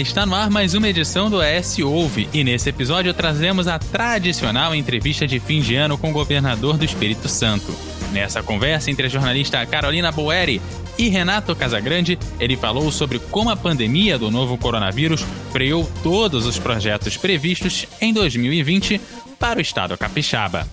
está 0.00 0.24
no 0.24 0.34
ar 0.34 0.50
mais 0.50 0.74
uma 0.74 0.88
edição 0.88 1.28
do 1.28 1.42
ES 1.42 1.78
Ouve 1.80 2.28
e 2.32 2.42
nesse 2.42 2.68
episódio 2.68 3.12
trazemos 3.12 3.68
a 3.68 3.78
tradicional 3.78 4.74
entrevista 4.74 5.26
de 5.26 5.38
fim 5.38 5.60
de 5.60 5.74
ano 5.76 5.98
com 5.98 6.10
o 6.10 6.12
governador 6.12 6.78
do 6.78 6.84
Espírito 6.84 7.28
Santo. 7.28 7.74
Nessa 8.12 8.42
conversa 8.42 8.90
entre 8.90 9.06
a 9.06 9.10
jornalista 9.10 9.64
Carolina 9.66 10.10
Boeri 10.10 10.60
e 10.98 11.08
Renato 11.08 11.54
Casagrande, 11.54 12.18
ele 12.38 12.56
falou 12.56 12.90
sobre 12.90 13.18
como 13.18 13.50
a 13.50 13.56
pandemia 13.56 14.18
do 14.18 14.30
novo 14.30 14.56
coronavírus 14.56 15.24
freou 15.52 15.90
todos 16.02 16.46
os 16.46 16.58
projetos 16.58 17.16
previstos 17.16 17.86
em 18.00 18.12
2020 18.12 19.00
para 19.38 19.58
o 19.58 19.62
estado 19.62 19.96
capixaba. 19.98 20.66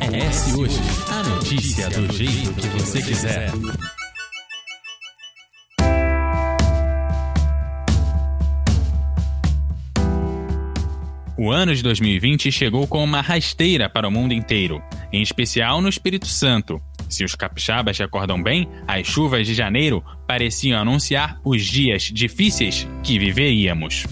ES 0.00 0.54
Hoje, 0.54 0.80
a 1.10 1.22
notícia 1.28 1.90
do 1.90 2.12
jeito 2.12 2.54
que 2.54 2.68
você 2.68 3.02
quiser. 3.02 3.50
O 11.40 11.52
ano 11.52 11.72
de 11.72 11.84
2020 11.84 12.50
chegou 12.50 12.84
com 12.88 13.04
uma 13.04 13.20
rasteira 13.20 13.88
para 13.88 14.08
o 14.08 14.10
mundo 14.10 14.34
inteiro, 14.34 14.82
em 15.12 15.22
especial 15.22 15.80
no 15.80 15.88
Espírito 15.88 16.26
Santo. 16.26 16.82
Se 17.08 17.22
os 17.22 17.36
capixabas 17.36 17.96
se 17.96 18.02
acordam 18.02 18.42
bem, 18.42 18.68
as 18.88 19.06
chuvas 19.06 19.46
de 19.46 19.54
janeiro 19.54 20.02
pareciam 20.26 20.80
anunciar 20.80 21.38
os 21.44 21.64
dias 21.64 22.10
difíceis 22.12 22.88
que 23.04 23.20
viveríamos. 23.20 24.04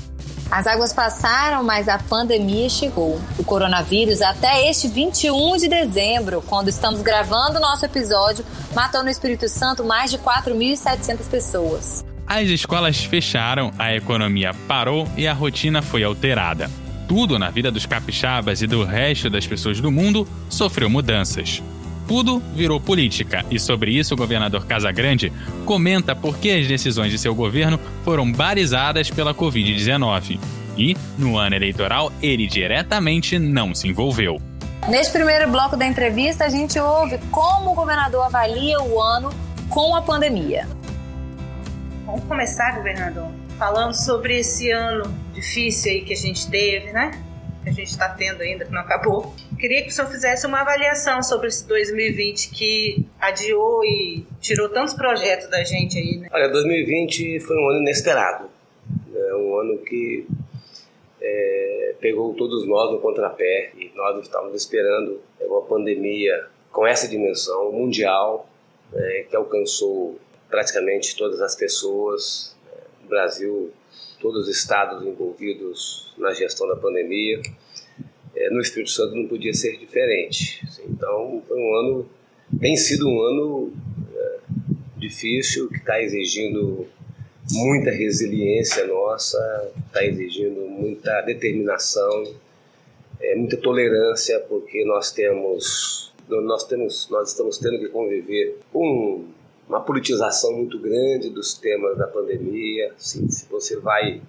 As 0.53 0.69
águas 0.69 0.93
passaram, 0.93 1.65
mas 1.65 1.89
a 1.89 1.99
pandemia 1.99 2.69
chegou. 2.69 3.21
O 3.37 3.43
coronavírus, 3.43 4.23
até 4.23 4.71
este 4.71 4.87
21 4.87 5.57
de 5.57 5.67
dezembro, 5.67 6.41
quando 6.47 6.69
estamos 6.69 7.03
gravando 7.03 7.59
o 7.59 7.61
nosso 7.61 7.85
episódio, 7.85 8.45
matou 8.73 9.03
no 9.03 9.11
Espírito 9.11 9.49
Santo 9.49 9.83
mais 9.83 10.13
de 10.13 10.19
4.700 10.19 11.29
pessoas. 11.29 12.05
As 12.25 12.49
escolas 12.49 13.03
fecharam, 13.03 13.73
a 13.77 13.93
economia 13.93 14.55
parou 14.69 15.09
e 15.17 15.27
a 15.27 15.33
rotina 15.33 15.83
foi 15.83 16.05
alterada 16.05 16.71
tudo 17.09 17.39
na 17.39 17.51
vida 17.51 17.71
dos 17.71 17.87
capixabas 17.87 18.63
e 18.63 18.67
do 18.67 18.85
resto 18.85 19.31
das 19.31 19.47
pessoas 19.47 19.81
do 19.81 19.91
mundo 19.91 20.27
sofreu 20.49 20.91
mudanças. 20.91 21.63
Tudo 22.07 22.41
virou 22.55 22.81
política 22.81 23.45
e 23.51 23.59
sobre 23.59 23.91
isso 23.93 24.15
o 24.15 24.17
governador 24.17 24.65
Casagrande 24.67 25.33
comenta 25.65 26.15
por 26.15 26.39
que 26.39 26.51
as 26.51 26.67
decisões 26.67 27.11
de 27.11 27.19
seu 27.19 27.35
governo 27.35 27.81
foram 28.05 28.31
barizadas 28.31 29.11
pela 29.11 29.35
Covid-19. 29.35 30.39
E, 30.77 30.97
no 31.19 31.37
ano 31.39 31.57
eleitoral, 31.57 32.13
ele 32.23 32.47
diretamente 32.47 33.39
não 33.39 33.75
se 33.75 33.89
envolveu. 33.89 34.41
Neste 34.89 35.13
primeiro 35.13 35.51
bloco 35.51 35.77
da 35.77 35.87
entrevista, 35.87 36.45
a 36.45 36.49
gente 36.49 36.79
ouve 36.79 37.19
como 37.31 37.73
o 37.73 37.75
governador 37.75 38.25
avalia 38.27 38.79
o 38.81 39.01
ano 39.01 39.31
com 39.69 39.97
a 39.97 40.03
pandemia. 40.03 40.69
Vamos 42.05 42.23
começar, 42.25 42.77
governador, 42.77 43.29
falando 43.59 43.95
sobre 43.95 44.39
esse 44.39 44.71
ano 44.71 45.13
difícil 45.37 45.93
aí 45.93 46.03
que 46.03 46.13
a 46.13 46.17
gente 46.17 46.51
teve, 46.51 46.91
né? 46.93 47.11
Que 47.63 47.71
a 47.71 47.73
gente 47.73 47.89
está 47.89 48.09
tendo 48.09 48.41
ainda, 48.41 48.65
que 48.65 48.73
não 48.73 48.81
acabou. 48.81 49.35
Queria 49.59 49.83
que 49.83 49.89
o 49.89 49.93
senhor 49.93 50.11
fizesse 50.11 50.47
uma 50.47 50.61
avaliação 50.61 51.23
sobre 51.23 51.49
esse 51.49 51.67
2020 51.67 52.51
que 52.51 53.07
adiou 53.21 53.85
e 53.85 54.25
tirou 54.41 54.69
tantos 54.69 54.95
projetos 54.95 55.49
da 55.51 55.63
gente 55.63 55.99
aí, 55.99 56.19
né? 56.19 56.29
Olha, 56.33 56.49
2020 56.49 57.41
foi 57.41 57.57
um 57.57 57.69
ano 57.71 57.81
inesperado. 57.83 58.49
Né? 59.09 59.35
Um 59.35 59.59
ano 59.59 59.79
que 59.79 60.27
é, 61.21 61.95
pegou 62.01 62.35
todos 62.35 62.67
nós 62.67 62.91
no 62.91 63.01
contrapé 63.01 63.73
e 63.77 63.91
nós 63.95 64.23
estávamos 64.23 64.55
esperando 64.55 65.21
uma 65.41 65.63
pandemia 65.63 66.47
com 66.73 66.87
essa 66.87 67.09
dimensão 67.09 67.73
mundial 67.73 68.49
é, 68.95 69.27
que 69.29 69.37
alcançou 69.37 70.19
praticamente 70.49 71.17
todas 71.17 71.41
as 71.41 71.55
pessoas. 71.55 72.56
Brasil 73.07 73.73
todos 74.21 74.49
os 74.49 74.57
estados 74.57 75.07
envolvidos 75.07 76.13
na 76.17 76.33
gestão 76.33 76.67
da 76.69 76.77
pandemia. 76.77 77.41
É, 78.35 78.51
no 78.51 78.61
Espírito 78.61 78.91
Santo 78.91 79.15
não 79.15 79.27
podia 79.27 79.55
ser 79.55 79.79
diferente. 79.79 80.67
Então, 80.89 81.43
foi 81.47 81.59
um 81.59 81.75
ano, 81.77 82.11
tem 82.61 82.77
sido 82.77 83.09
um 83.09 83.21
ano 83.21 83.73
é, 84.15 84.39
difícil, 84.97 85.69
que 85.69 85.79
está 85.79 86.01
exigindo 86.03 86.87
muita 87.53 87.91
resiliência 87.91 88.87
nossa, 88.87 89.73
está 89.87 90.05
exigindo 90.05 90.61
muita 90.69 91.21
determinação, 91.23 92.35
é, 93.21 93.35
muita 93.37 93.57
tolerância, 93.57 94.39
porque 94.41 94.85
nós 94.85 95.13
temos, 95.13 96.13
nós 96.29 96.65
temos, 96.65 97.09
nós 97.09 97.31
estamos 97.31 97.59
tendo 97.59 97.79
que 97.79 97.89
conviver 97.89 98.59
com 98.73 99.25
uma 99.69 99.81
politização 99.81 100.53
muito 100.53 100.79
grande 100.79 101.31
dos 101.31 101.55
temas 101.55 101.97
da 101.99 102.07
pandemia. 102.07 102.93
Assim, 102.97 103.29
se 103.29 103.47
você 103.47 103.77
vai 103.77 104.23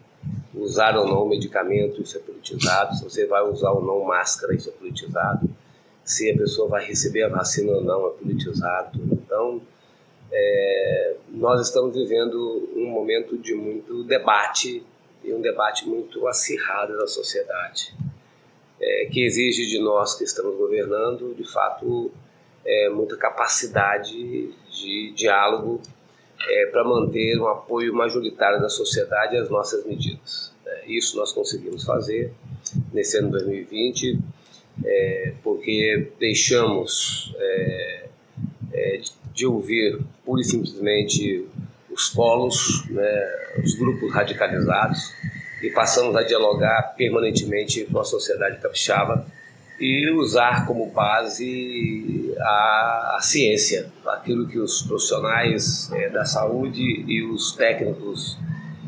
usar 0.53 0.97
ou 0.97 1.07
não 1.07 1.27
medicamento, 1.27 2.01
isso 2.01 2.17
é 2.17 2.19
politizado. 2.19 2.95
Se 2.95 3.03
você 3.03 3.25
vai 3.25 3.43
usar 3.43 3.71
ou 3.71 3.83
não 3.83 4.03
máscara, 4.03 4.55
isso 4.55 4.69
é 4.69 4.71
politizado. 4.71 5.47
Se 6.03 6.31
a 6.31 6.37
pessoa 6.37 6.69
vai 6.69 6.85
receber 6.85 7.23
a 7.23 7.29
vacina 7.29 7.73
ou 7.73 7.83
não, 7.83 8.07
é 8.07 8.11
politizado. 8.11 8.99
Então, 9.11 9.61
é, 10.31 11.15
nós 11.29 11.61
estamos 11.61 11.95
vivendo 11.95 12.69
um 12.75 12.87
momento 12.87 13.37
de 13.37 13.53
muito 13.53 14.03
debate 14.03 14.83
e 15.23 15.33
um 15.33 15.41
debate 15.41 15.87
muito 15.87 16.27
acirrado 16.27 16.95
na 16.95 17.07
sociedade, 17.07 17.93
é, 18.79 19.05
que 19.11 19.23
exige 19.25 19.67
de 19.67 19.79
nós 19.79 20.15
que 20.15 20.23
estamos 20.23 20.55
governando, 20.57 21.33
de 21.35 21.43
fato, 21.43 22.11
é, 22.67 22.89
muita 22.89 23.15
capacidade 23.15 24.51
de 24.69 25.13
diálogo 25.15 25.81
é, 26.49 26.65
para 26.67 26.83
manter 26.83 27.39
um 27.39 27.47
apoio 27.47 27.93
majoritário 27.93 28.59
da 28.59 28.69
sociedade 28.69 29.37
às 29.37 29.49
nossas 29.49 29.85
medidas. 29.85 30.51
É, 30.65 30.83
isso 30.87 31.15
nós 31.15 31.31
conseguimos 31.31 31.85
fazer 31.85 32.33
nesse 32.93 33.17
ano 33.17 33.31
2020, 33.31 34.19
é, 34.85 35.33
porque 35.41 36.11
deixamos 36.19 37.33
é, 37.37 38.05
é, 38.73 39.01
de 39.33 39.47
ouvir 39.47 39.99
pura 40.25 40.41
e 40.41 40.43
simplesmente 40.43 41.47
os 41.89 42.09
polos, 42.09 42.85
né, 42.89 43.33
os 43.63 43.75
grupos 43.75 44.11
radicalizados, 44.11 45.13
e 45.63 45.71
passamos 45.71 46.15
a 46.15 46.21
dialogar 46.21 46.93
permanentemente 46.95 47.85
com 47.85 47.99
a 47.99 48.03
sociedade 48.03 48.61
capixaba 48.61 49.25
e 49.79 50.09
usar 50.11 50.65
como 50.65 50.87
base 50.87 52.33
a, 52.39 53.15
a 53.17 53.21
ciência, 53.21 53.91
aquilo 54.07 54.47
que 54.47 54.57
os 54.57 54.81
profissionais 54.81 55.91
é, 55.93 56.09
da 56.09 56.25
saúde 56.25 56.81
e 56.81 57.23
os 57.23 57.51
técnicos 57.53 58.37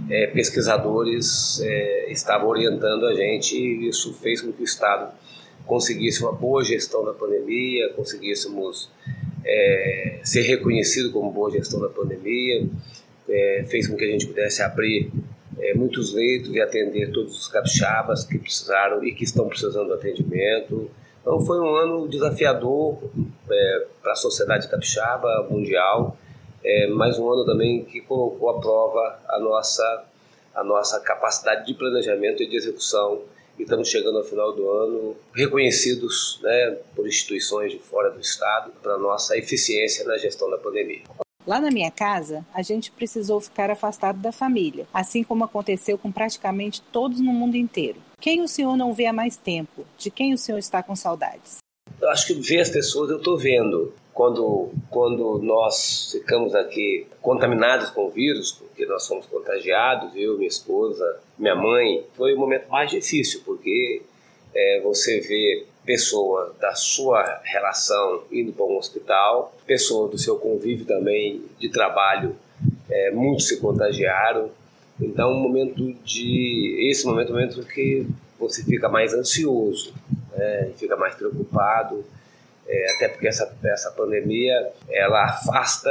é, 0.10 0.28
pesquisadores 0.28 1.62
é, 1.62 2.12
estavam 2.12 2.50
orientando 2.50 3.06
a 3.06 3.14
gente 3.14 3.56
e 3.56 3.88
isso 3.88 4.14
fez 4.16 4.42
com 4.42 4.52
que 4.52 4.62
o 4.62 4.66
Estado 4.66 5.12
conseguisse 5.66 6.22
uma 6.24 6.32
boa 6.32 6.64
gestão 6.64 7.06
da 7.06 7.14
pandemia, 7.14 7.94
conseguíssemos 7.94 8.90
é, 9.46 10.20
ser 10.24 10.42
reconhecido 10.42 11.12
como 11.12 11.32
boa 11.32 11.52
gestão 11.52 11.80
da 11.80 11.90
pandemia, 11.90 12.68
é, 13.30 13.66
fez 13.70 13.88
com 13.88 13.96
que 13.96 14.04
a 14.04 14.08
gente 14.08 14.26
pudesse 14.26 14.64
abrir 14.64 15.12
muitos 15.80 16.14
leitos 16.14 16.54
e 16.54 16.60
atender 16.60 17.12
todos 17.12 17.40
os 17.40 17.48
capixabas 17.48 18.26
que 18.26 18.38
precisaram 18.38 19.04
e 19.04 19.14
que 19.14 19.24
estão 19.24 19.48
precisando 19.48 19.88
de 19.88 19.94
atendimento. 19.94 20.92
Então 21.22 21.40
foi 21.42 21.60
um 21.60 21.76
ano 21.76 22.08
desafiador 22.08 23.00
é, 23.50 23.88
para 24.02 24.12
a 24.12 24.16
sociedade 24.16 24.68
capixaba 24.68 25.48
mundial, 25.50 26.18
é, 26.64 26.88
mas 26.88 27.18
um 27.18 27.32
ano 27.32 27.46
também 27.46 27.86
que 27.86 28.02
colocou 28.02 28.50
à 28.50 28.60
prova 28.60 29.20
a 29.30 29.40
nossa, 29.40 30.06
a 30.54 30.64
nossa 30.64 31.00
capacidade 31.00 31.66
de 31.66 31.74
planejamento 31.74 32.44
e 32.44 32.48
de 32.48 32.58
execução. 32.58 33.22
E 33.58 33.64
estamos 33.64 33.90
chegando 33.90 34.18
ao 34.18 34.24
final 34.24 34.54
do 34.54 34.70
ano 34.70 35.16
reconhecidos 35.34 36.40
né, 36.42 36.78
por 36.96 37.08
instituições 37.08 37.72
de 37.72 37.80
fora 37.80 38.10
do 38.10 38.20
Estado 38.20 38.72
para 38.82 38.98
nossa 38.98 39.38
eficiência 39.38 40.06
na 40.06 40.18
gestão 40.18 40.50
da 40.50 40.58
pandemia. 40.58 41.02
Lá 41.50 41.60
na 41.60 41.72
minha 41.72 41.90
casa, 41.90 42.46
a 42.54 42.62
gente 42.62 42.92
precisou 42.92 43.42
ficar 43.42 43.72
afastado 43.72 44.22
da 44.22 44.32
família, 44.32 44.88
assim 44.94 45.24
como 45.24 45.44
aconteceu 45.44 45.98
com 45.98 46.12
praticamente 46.12 46.80
todos 46.80 47.20
no 47.20 47.34
mundo 47.34 47.56
inteiro. 47.56 47.98
Quem 48.22 48.44
o 48.44 48.48
senhor 48.48 48.78
não 48.78 48.94
vê 48.94 49.08
há 49.08 49.14
mais 49.14 49.36
tempo? 49.36 49.84
De 49.98 50.12
quem 50.12 50.32
o 50.32 50.38
senhor 50.38 50.60
está 50.60 50.84
com 50.84 50.96
saudades? 50.96 51.58
Eu 52.00 52.08
acho 52.12 52.28
que 52.28 52.34
ver 52.36 52.60
as 52.60 52.70
pessoas 52.70 53.10
eu 53.10 53.18
estou 53.18 53.36
vendo. 53.36 53.92
Quando, 54.14 54.70
quando 54.92 55.40
nós 55.42 56.12
ficamos 56.12 56.54
aqui 56.54 57.08
contaminados 57.20 57.90
com 57.90 58.06
o 58.06 58.12
vírus, 58.12 58.52
porque 58.52 58.86
nós 58.86 59.06
somos 59.06 59.26
contagiados, 59.26 60.12
eu, 60.16 60.36
minha 60.38 60.48
esposa, 60.48 61.20
minha 61.36 61.56
mãe, 61.56 62.06
foi 62.14 62.36
o 62.36 62.38
momento 62.38 62.70
mais 62.70 62.92
difícil, 62.92 63.42
porque 63.44 64.04
é, 64.54 64.82
você 64.82 65.20
vê 65.20 65.66
pessoa 65.90 66.54
da 66.62 66.76
sua 66.76 67.42
relação 67.44 68.22
indo 68.32 68.54
para 68.54 68.64
um 68.64 68.78
hospital, 68.78 69.58
pessoa 69.66 70.08
do 70.08 70.20
seu 70.20 70.38
convívio 70.38 70.86
também 70.86 71.42
de 71.58 71.68
trabalho, 71.68 72.36
é, 72.88 73.10
muitos 73.10 73.48
se 73.48 73.60
contagiaram. 73.60 74.52
Então, 75.02 75.32
um 75.32 75.40
momento 75.40 75.92
de 76.04 76.92
esse 76.92 77.08
momento, 77.08 77.30
é 77.30 77.32
momento 77.32 77.64
que 77.64 78.06
você 78.38 78.64
fica 78.64 78.88
mais 78.88 79.16
ansioso, 79.16 79.92
né? 80.38 80.72
fica 80.78 80.96
mais 80.96 81.16
preocupado. 81.16 82.06
é, 82.68 82.92
até 82.96 83.08
porque 83.08 83.28
essa, 83.28 83.52
essa 83.64 83.90
pandemia 83.90 84.72
ela 84.92 85.24
afasta 85.24 85.90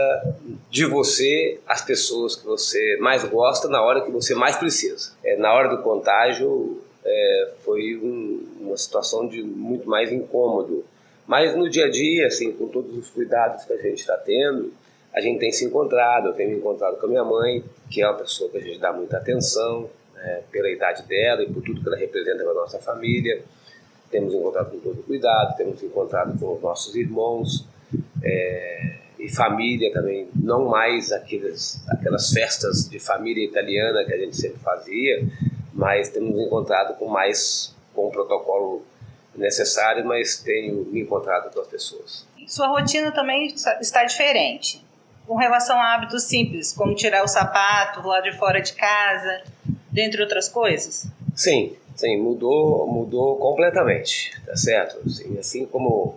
de 0.70 0.84
você 0.84 1.58
as 1.66 1.82
pessoas 1.82 2.36
que 2.36 2.46
você 2.46 2.96
mais 3.00 3.24
gosta 3.24 3.66
na 3.66 3.82
hora 3.82 4.02
que 4.02 4.12
você 4.12 4.32
mais 4.32 4.54
precisa. 4.54 5.10
É, 5.24 5.36
na 5.36 5.52
hora 5.52 5.68
do 5.68 5.82
contágio 5.82 6.80
é, 7.04 7.52
foi 7.64 7.96
um, 7.96 8.46
uma 8.68 8.76
situação 8.76 9.26
de 9.26 9.42
muito 9.42 9.88
mais 9.88 10.12
incômodo. 10.12 10.84
Mas 11.26 11.56
no 11.56 11.68
dia 11.68 11.86
a 11.86 11.90
dia, 11.90 12.26
assim, 12.26 12.52
com 12.52 12.68
todos 12.68 12.96
os 12.96 13.10
cuidados 13.10 13.64
que 13.64 13.72
a 13.72 13.76
gente 13.76 13.98
está 13.98 14.16
tendo, 14.16 14.72
a 15.12 15.20
gente 15.20 15.38
tem 15.38 15.52
se 15.52 15.64
encontrado. 15.64 16.28
Eu 16.28 16.32
tenho 16.34 16.50
me 16.50 16.56
encontrado 16.56 16.96
com 16.98 17.06
a 17.06 17.08
minha 17.08 17.24
mãe, 17.24 17.62
que 17.90 18.00
é 18.00 18.08
uma 18.08 18.16
pessoa 18.16 18.50
que 18.50 18.58
a 18.58 18.62
gente 18.62 18.78
dá 18.78 18.92
muita 18.92 19.18
atenção 19.18 19.90
né, 20.14 20.42
pela 20.50 20.70
idade 20.70 21.02
dela 21.02 21.42
e 21.42 21.52
por 21.52 21.62
tudo 21.62 21.82
que 21.82 21.88
ela 21.88 21.96
representa 21.96 22.42
para 22.42 22.52
a 22.52 22.54
nossa 22.54 22.78
família 22.78 23.42
temos 24.10 24.34
encontrado 24.34 24.70
com 24.70 24.78
todo 24.78 25.02
cuidado, 25.02 25.56
temos 25.56 25.82
encontrado 25.82 26.38
com 26.38 26.54
os 26.54 26.62
nossos 26.62 26.94
irmãos 26.94 27.66
é, 28.22 28.98
e 29.18 29.28
família 29.28 29.92
também, 29.92 30.28
não 30.34 30.66
mais 30.66 31.12
aquelas, 31.12 31.82
aquelas 31.88 32.30
festas 32.30 32.88
de 32.88 32.98
família 32.98 33.44
italiana 33.44 34.04
que 34.04 34.12
a 34.12 34.18
gente 34.18 34.36
sempre 34.36 34.58
fazia, 34.60 35.26
mas 35.72 36.10
temos 36.10 36.38
encontrado 36.40 36.96
com 36.96 37.06
mais, 37.08 37.74
com 37.98 38.06
o 38.06 38.10
protocolo 38.12 38.82
necessário, 39.34 40.06
mas 40.06 40.40
tenho 40.40 40.84
me 40.84 41.00
encontrado 41.00 41.52
com 41.52 41.60
as 41.60 41.66
pessoas. 41.66 42.24
Sua 42.46 42.68
rotina 42.68 43.10
também 43.10 43.46
está 43.80 44.04
diferente, 44.04 44.80
com 45.26 45.34
relação 45.34 45.76
a 45.76 45.94
hábitos 45.94 46.22
simples, 46.22 46.72
como 46.72 46.94
tirar 46.94 47.24
o 47.24 47.28
sapato, 47.28 48.06
lá 48.06 48.20
de 48.20 48.30
fora 48.38 48.60
de 48.60 48.72
casa, 48.74 49.42
dentre 49.90 50.22
outras 50.22 50.48
coisas? 50.48 51.08
Sim, 51.34 51.76
Sim, 51.98 52.16
mudou, 52.18 52.86
mudou 52.86 53.36
completamente, 53.38 54.30
tá 54.46 54.54
certo? 54.54 55.00
Assim, 55.04 55.36
assim 55.36 55.66
como, 55.66 56.14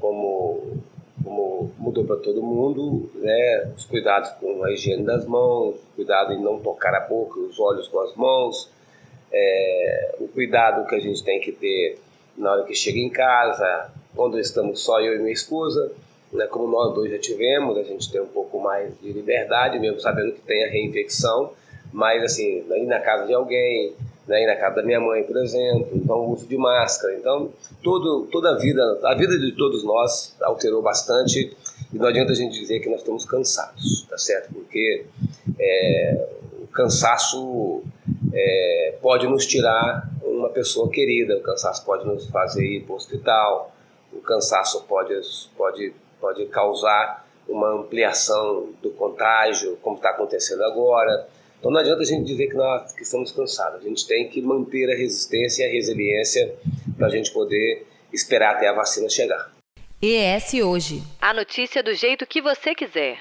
como, 0.00 0.78
como 1.22 1.70
mudou 1.78 2.06
para 2.06 2.16
todo 2.16 2.42
mundo, 2.42 3.10
né? 3.16 3.70
Os 3.76 3.84
cuidados 3.84 4.30
com 4.40 4.64
a 4.64 4.72
higiene 4.72 5.04
das 5.04 5.26
mãos, 5.26 5.76
cuidado 5.94 6.32
em 6.32 6.40
não 6.40 6.58
tocar 6.58 6.94
a 6.94 7.00
boca 7.00 7.38
os 7.38 7.60
olhos 7.60 7.86
com 7.88 8.00
as 8.00 8.16
mãos, 8.16 8.70
é, 9.32 10.14
o 10.20 10.28
cuidado 10.28 10.86
que 10.88 10.94
a 10.94 11.00
gente 11.00 11.22
tem 11.22 11.40
que 11.40 11.52
ter 11.52 11.98
na 12.36 12.52
hora 12.52 12.64
que 12.64 12.74
chega 12.74 12.98
em 12.98 13.10
casa, 13.10 13.90
quando 14.14 14.38
estamos 14.38 14.82
só 14.82 15.00
eu 15.00 15.14
e 15.16 15.18
minha 15.18 15.32
esposa, 15.32 15.92
né? 16.32 16.46
Como 16.46 16.66
nós 16.66 16.94
dois 16.94 17.10
já 17.10 17.18
tivemos, 17.18 17.76
a 17.76 17.82
gente 17.82 18.10
tem 18.10 18.20
um 18.20 18.26
pouco 18.26 18.60
mais 18.60 18.92
de 19.00 19.12
liberdade, 19.12 19.78
mesmo 19.78 20.00
sabendo 20.00 20.32
que 20.32 20.40
tem 20.40 20.64
a 20.64 20.70
reinfecção, 20.70 21.52
mas 21.92 22.22
assim, 22.22 22.64
ir 22.70 22.86
na 22.86 23.00
casa 23.00 23.26
de 23.26 23.34
alguém, 23.34 23.92
né, 24.26 24.42
ir 24.42 24.46
na 24.46 24.56
casa 24.56 24.76
da 24.76 24.82
minha 24.82 25.00
mãe, 25.00 25.24
por 25.24 25.36
exemplo, 25.36 25.90
então 25.94 26.16
o 26.18 26.32
uso 26.32 26.46
de 26.46 26.56
máscara. 26.56 27.14
Então, 27.14 27.50
todo, 27.82 28.28
toda 28.30 28.50
a 28.50 28.58
vida, 28.58 29.00
a 29.04 29.14
vida 29.14 29.38
de 29.38 29.52
todos 29.56 29.82
nós 29.84 30.36
alterou 30.42 30.80
bastante 30.80 31.56
e 31.92 31.98
não 31.98 32.06
adianta 32.06 32.32
a 32.32 32.36
gente 32.36 32.58
dizer 32.58 32.80
que 32.80 32.88
nós 32.88 33.00
estamos 33.00 33.24
cansados, 33.24 34.06
tá 34.08 34.16
certo? 34.16 34.54
Porque 34.54 35.04
é, 35.58 36.28
o 36.62 36.66
cansaço 36.68 37.82
é, 38.32 38.94
pode 39.00 39.26
nos 39.26 39.46
tirar 39.46 40.08
uma 40.22 40.48
pessoa 40.50 40.90
querida, 40.90 41.36
o 41.36 41.42
cansaço 41.42 41.84
pode 41.84 42.06
nos 42.06 42.26
fazer 42.28 42.64
ir 42.64 42.84
para 42.84 42.92
o 42.92 42.96
hospital, 42.96 43.74
o 44.12 44.20
cansaço 44.20 44.84
pode, 44.84 45.14
pode, 45.56 45.92
pode 46.20 46.46
causar 46.46 47.26
uma 47.48 47.80
ampliação 47.80 48.70
do 48.82 48.90
contágio, 48.90 49.76
como 49.82 49.96
está 49.96 50.10
acontecendo 50.10 50.62
agora. 50.64 51.28
Então 51.58 51.70
não 51.70 51.80
adianta 51.80 52.00
a 52.00 52.06
gente 52.06 52.24
dizer 52.24 52.48
que 52.48 52.54
nós 52.54 52.92
que 52.92 53.02
estamos 53.02 53.32
cansados. 53.32 53.84
A 53.84 53.88
gente 53.88 54.06
tem 54.06 54.28
que 54.28 54.40
manter 54.40 54.90
a 54.90 54.96
resistência 54.96 55.64
e 55.64 55.68
a 55.68 55.72
resiliência 55.72 56.54
para 56.96 57.08
a 57.08 57.10
gente 57.10 57.30
poder 57.32 57.86
esperar 58.12 58.56
até 58.56 58.68
a 58.68 58.72
vacina 58.72 59.08
chegar. 59.08 59.52
ES 60.00 60.54
Hoje. 60.54 61.02
A 61.20 61.34
notícia 61.34 61.82
do 61.82 61.92
jeito 61.92 62.26
que 62.26 62.40
você 62.40 62.74
quiser. 62.74 63.18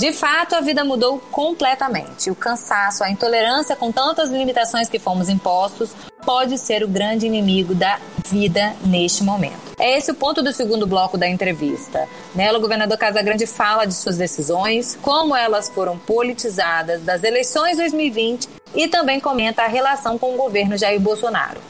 De 0.00 0.14
fato, 0.14 0.56
a 0.56 0.62
vida 0.62 0.82
mudou 0.82 1.18
completamente. 1.30 2.30
O 2.30 2.34
cansaço, 2.34 3.04
a 3.04 3.10
intolerância 3.10 3.76
com 3.76 3.92
tantas 3.92 4.30
limitações 4.30 4.88
que 4.88 4.98
fomos 4.98 5.28
impostos 5.28 5.94
pode 6.24 6.56
ser 6.56 6.82
o 6.82 6.88
grande 6.88 7.26
inimigo 7.26 7.74
da 7.74 8.00
vida 8.26 8.74
neste 8.82 9.22
momento. 9.22 9.60
É 9.78 9.98
esse 9.98 10.10
o 10.10 10.14
ponto 10.14 10.42
do 10.42 10.54
segundo 10.54 10.86
bloco 10.86 11.18
da 11.18 11.28
entrevista. 11.28 12.08
Nela, 12.34 12.56
o 12.56 12.62
governador 12.62 12.96
Casagrande 12.96 13.46
fala 13.46 13.84
de 13.84 13.92
suas 13.92 14.16
decisões, 14.16 14.98
como 15.02 15.36
elas 15.36 15.68
foram 15.68 15.98
politizadas 15.98 17.02
das 17.02 17.22
eleições 17.22 17.76
2020 17.76 18.48
e 18.74 18.88
também 18.88 19.20
comenta 19.20 19.64
a 19.64 19.68
relação 19.68 20.16
com 20.16 20.32
o 20.32 20.38
governo 20.38 20.78
Jair 20.78 20.98
Bolsonaro. 20.98 21.60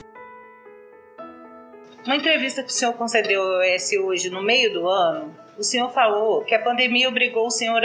Uma 2.07 2.15
entrevista 2.15 2.63
que 2.63 2.71
o 2.71 2.73
senhor 2.73 2.95
concedeu 2.95 3.43
ao 3.43 3.65
ES 3.65 3.91
hoje, 4.05 4.31
no 4.31 4.41
meio 4.41 4.73
do 4.73 4.89
ano, 4.89 5.35
o 5.61 5.63
senhor 5.63 5.93
falou 5.93 6.43
que 6.43 6.55
a 6.55 6.59
pandemia 6.59 7.07
obrigou 7.07 7.47
o 7.47 7.51
senhor 7.51 7.83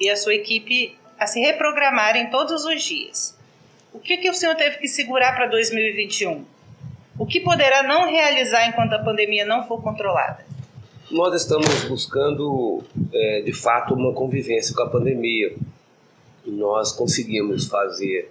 e 0.00 0.08
a 0.08 0.16
sua 0.16 0.32
equipe 0.32 0.96
a 1.18 1.26
se 1.26 1.40
reprogramarem 1.40 2.30
todos 2.30 2.64
os 2.64 2.82
dias. 2.84 3.36
O 3.92 3.98
que, 3.98 4.16
que 4.18 4.30
o 4.30 4.34
senhor 4.34 4.54
teve 4.54 4.78
que 4.78 4.86
segurar 4.86 5.34
para 5.34 5.48
2021? 5.48 6.44
O 7.18 7.26
que 7.26 7.40
poderá 7.40 7.82
não 7.82 8.08
realizar 8.08 8.68
enquanto 8.68 8.92
a 8.92 9.00
pandemia 9.00 9.44
não 9.44 9.66
for 9.66 9.82
controlada? 9.82 10.46
Nós 11.10 11.34
estamos 11.34 11.82
buscando, 11.88 12.84
é, 13.12 13.42
de 13.42 13.52
fato, 13.52 13.92
uma 13.94 14.12
convivência 14.12 14.72
com 14.72 14.84
a 14.84 14.88
pandemia. 14.88 15.52
Nós 16.46 16.92
conseguimos 16.92 17.66
fazer 17.66 18.30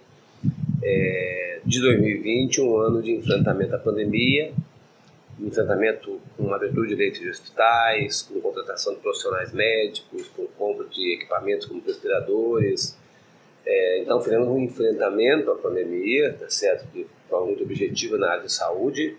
é, 0.82 1.60
de 1.66 1.82
2020 1.82 2.62
um 2.62 2.78
ano 2.78 3.04
de 3.04 3.12
enfrentamento 3.12 3.76
à 3.76 3.78
pandemia 3.78 4.54
enfrentamento 5.42 6.20
com 6.38 6.54
abertura 6.54 6.88
de 6.88 6.96
leitos 6.96 7.20
de 7.20 7.30
hospitais, 7.30 8.22
com 8.22 8.40
contratação 8.42 8.94
de 8.94 9.00
profissionais 9.00 9.54
médicos, 9.54 10.28
com 10.30 10.46
compra 10.58 10.86
de 10.88 11.16
equipamentos 11.16 11.68
como 11.68 11.82
respiradores. 11.86 12.98
É, 13.66 14.02
então, 14.02 14.22
fizemos 14.22 14.48
um 14.48 14.60
enfrentamento 14.60 15.52
à 15.52 15.56
pandemia, 15.56 16.34
tá 16.34 16.50
certo? 16.50 16.88
de 16.94 17.06
forma 17.30 17.48
muito 17.48 17.64
objetiva 17.64 18.18
na 18.18 18.32
área 18.32 18.44
de 18.44 18.52
saúde, 18.52 19.16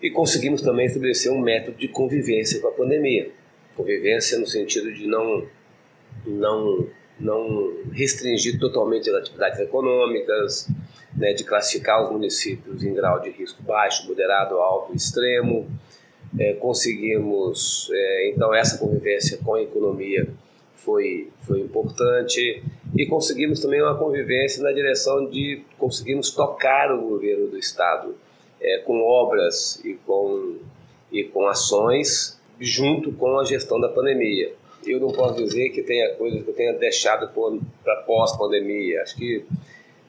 e 0.00 0.10
conseguimos 0.10 0.60
também 0.60 0.86
estabelecer 0.86 1.32
um 1.32 1.40
método 1.40 1.78
de 1.78 1.88
convivência 1.88 2.60
com 2.60 2.68
a 2.68 2.72
pandemia. 2.72 3.30
Convivência 3.74 4.38
no 4.38 4.46
sentido 4.46 4.92
de 4.92 5.06
não, 5.06 5.46
não, 6.26 6.86
não 7.18 7.76
restringir 7.90 8.58
totalmente 8.60 9.08
as 9.08 9.16
atividades 9.16 9.58
econômicas, 9.60 10.68
né, 11.16 11.32
de 11.32 11.44
classificar 11.44 12.04
os 12.04 12.10
municípios 12.10 12.82
em 12.82 12.92
grau 12.92 13.20
de 13.20 13.30
risco 13.30 13.62
baixo, 13.62 14.06
moderado, 14.08 14.56
alto, 14.56 14.94
extremo. 14.94 15.68
É, 16.38 16.54
conseguimos, 16.54 17.88
é, 17.92 18.30
então, 18.30 18.52
essa 18.52 18.76
convivência 18.78 19.38
com 19.44 19.54
a 19.54 19.62
economia 19.62 20.28
foi, 20.74 21.30
foi 21.42 21.60
importante 21.60 22.62
e 22.96 23.06
conseguimos 23.06 23.60
também 23.60 23.80
uma 23.80 23.96
convivência 23.96 24.62
na 24.62 24.72
direção 24.72 25.28
de 25.28 25.62
conseguimos 25.78 26.30
tocar 26.30 26.92
o 26.92 27.00
governo 27.08 27.48
do 27.48 27.58
Estado 27.58 28.14
é, 28.60 28.78
com 28.78 29.00
obras 29.00 29.80
e 29.84 29.94
com, 30.06 30.56
e 31.12 31.24
com 31.24 31.46
ações 31.46 32.38
junto 32.60 33.12
com 33.12 33.38
a 33.38 33.44
gestão 33.44 33.80
da 33.80 33.88
pandemia. 33.88 34.52
Eu 34.86 35.00
não 35.00 35.10
posso 35.10 35.42
dizer 35.42 35.70
que 35.70 35.82
tenha 35.82 36.14
coisas 36.14 36.42
que 36.42 36.50
eu 36.50 36.54
tenha 36.54 36.72
deixado 36.74 37.30
para 37.82 37.96
pós-pandemia. 38.02 39.02
Acho 39.02 39.16
que 39.16 39.44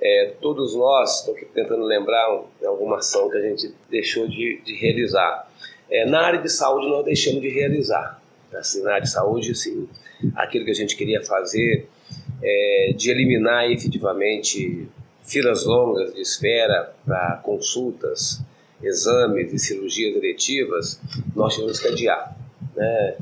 é, 0.05 0.35
todos 0.39 0.75
nós, 0.75 1.19
estou 1.19 1.33
aqui 1.33 1.45
tentando 1.45 1.83
lembrar 1.83 2.43
alguma 2.63 2.97
ação 2.97 3.27
que 3.27 3.37
a 3.37 3.41
gente 3.41 3.73
deixou 3.89 4.27
de, 4.27 4.61
de 4.63 4.75
realizar. 4.75 5.49
É, 5.89 6.05
na 6.05 6.21
área 6.21 6.39
de 6.39 6.49
saúde, 6.49 6.87
nós 6.87 7.03
deixamos 7.03 7.41
de 7.41 7.49
realizar. 7.49 8.21
Assim, 8.53 8.83
na 8.83 8.91
área 8.91 9.03
de 9.03 9.09
saúde, 9.09 9.51
assim, 9.51 9.89
aquilo 10.35 10.63
que 10.63 10.71
a 10.71 10.75
gente 10.75 10.95
queria 10.95 11.23
fazer, 11.23 11.87
é, 12.41 12.93
de 12.95 13.09
eliminar 13.09 13.69
efetivamente 13.71 14.87
filas 15.23 15.65
longas 15.65 16.13
de 16.13 16.21
espera 16.21 16.93
para 17.03 17.41
consultas, 17.43 18.39
exames 18.83 19.51
e 19.51 19.57
cirurgias 19.57 20.15
eletivas, 20.15 21.01
nós 21.35 21.55
tivemos 21.55 21.79
que 21.79 21.87
adiar. 21.87 22.37
Né? 22.75 23.15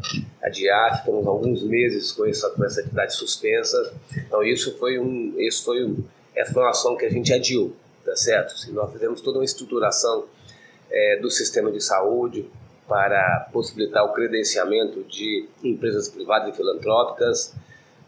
Adiar, 0.43 0.99
ficamos 0.99 1.25
alguns 1.25 1.63
meses 1.63 2.11
com 2.11 2.25
essa, 2.25 2.49
com 2.49 2.65
essa 2.65 2.81
atividade 2.81 3.15
suspensa. 3.15 3.93
Então, 4.17 4.43
isso 4.43 4.77
foi 4.77 4.99
um, 4.99 5.33
isso 5.39 5.63
foi 5.63 5.85
um, 5.85 6.03
essa 6.35 6.53
foi 6.53 6.63
uma 6.63 6.69
ação 6.69 6.95
que 6.95 7.05
a 7.05 7.09
gente 7.09 7.33
adiou, 7.33 7.73
tá 8.05 8.15
certo? 8.15 8.53
Assim, 8.53 8.71
nós 8.71 8.91
fizemos 8.91 9.21
toda 9.21 9.39
uma 9.39 9.45
estruturação 9.45 10.25
é, 10.91 11.19
do 11.21 11.29
sistema 11.29 11.71
de 11.71 11.81
saúde 11.81 12.45
para 12.87 13.49
possibilitar 13.51 14.03
o 14.05 14.13
credenciamento 14.13 15.03
de 15.03 15.45
empresas 15.63 16.09
privadas 16.09 16.53
e 16.53 16.57
filantrópicas 16.57 17.53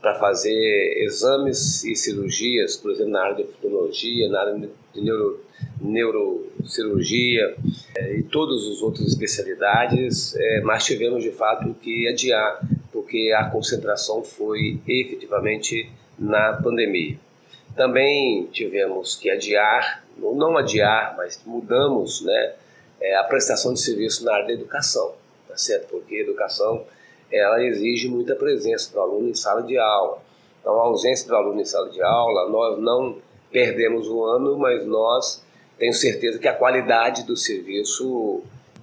para 0.02 0.16
fazer 0.16 1.04
exames 1.04 1.84
e 1.84 1.96
cirurgias, 1.96 2.78
por 2.78 2.92
exemplo, 2.92 3.14
na 3.14 3.24
área 3.24 3.36
de 3.38 3.44
oftalmologia, 3.44 4.30
na 4.30 4.42
área 4.42 4.70
de 4.94 5.02
neuro, 5.02 5.44
neurocirurgia 5.82 7.56
é, 7.96 8.18
e 8.18 8.24
todas 8.24 8.68
as 8.68 8.82
outras 8.82 9.08
especialidades, 9.08 10.36
é, 10.36 10.62
mas 10.62 10.86
tivemos 10.86 11.24
de 11.24 11.32
fato 11.32 11.74
que 11.82 12.08
adiar, 12.08 12.62
porque 12.92 13.34
a 13.36 13.50
concentração 13.50 14.24
foi 14.24 14.80
efetivamente 14.88 15.90
na 16.20 16.54
pandemia. 16.54 17.18
Também 17.76 18.46
tivemos 18.48 19.16
que 19.16 19.30
adiar, 19.30 20.04
não 20.18 20.58
adiar, 20.58 21.16
mas 21.18 21.42
mudamos 21.46 22.22
né, 22.22 22.54
é, 23.02 23.18
a 23.18 23.24
prestação 23.24 23.74
de 23.74 23.82
serviço 23.82 24.24
na 24.24 24.34
área 24.34 24.48
da 24.48 24.54
educação, 24.54 25.14
tá 25.48 25.58
certo? 25.58 25.88
Porque 25.90 26.16
a 26.16 26.22
educação 26.22 26.86
ela 27.32 27.62
exige 27.64 28.08
muita 28.08 28.36
presença 28.36 28.92
do 28.94 29.00
aluno 29.00 29.30
em 29.30 29.34
sala 29.34 29.62
de 29.64 29.78
aula. 29.78 30.20
Então, 30.62 30.74
a 30.80 30.84
ausência 30.84 31.28
do 31.28 31.36
aluno 31.36 31.60
em 31.60 31.66
sala 31.66 31.90
de 31.90 32.02
aula, 32.02 32.50
nós 32.50 32.80
não 32.80 33.18
perdemos 33.52 34.08
o 34.08 34.24
ano, 34.24 34.58
mas 34.58 34.86
nós 34.86 35.44
tenho 35.78 35.94
certeza 35.94 36.40
que 36.40 36.48
a 36.48 36.54
qualidade 36.54 37.24
do 37.24 37.36
serviço, 37.36 38.42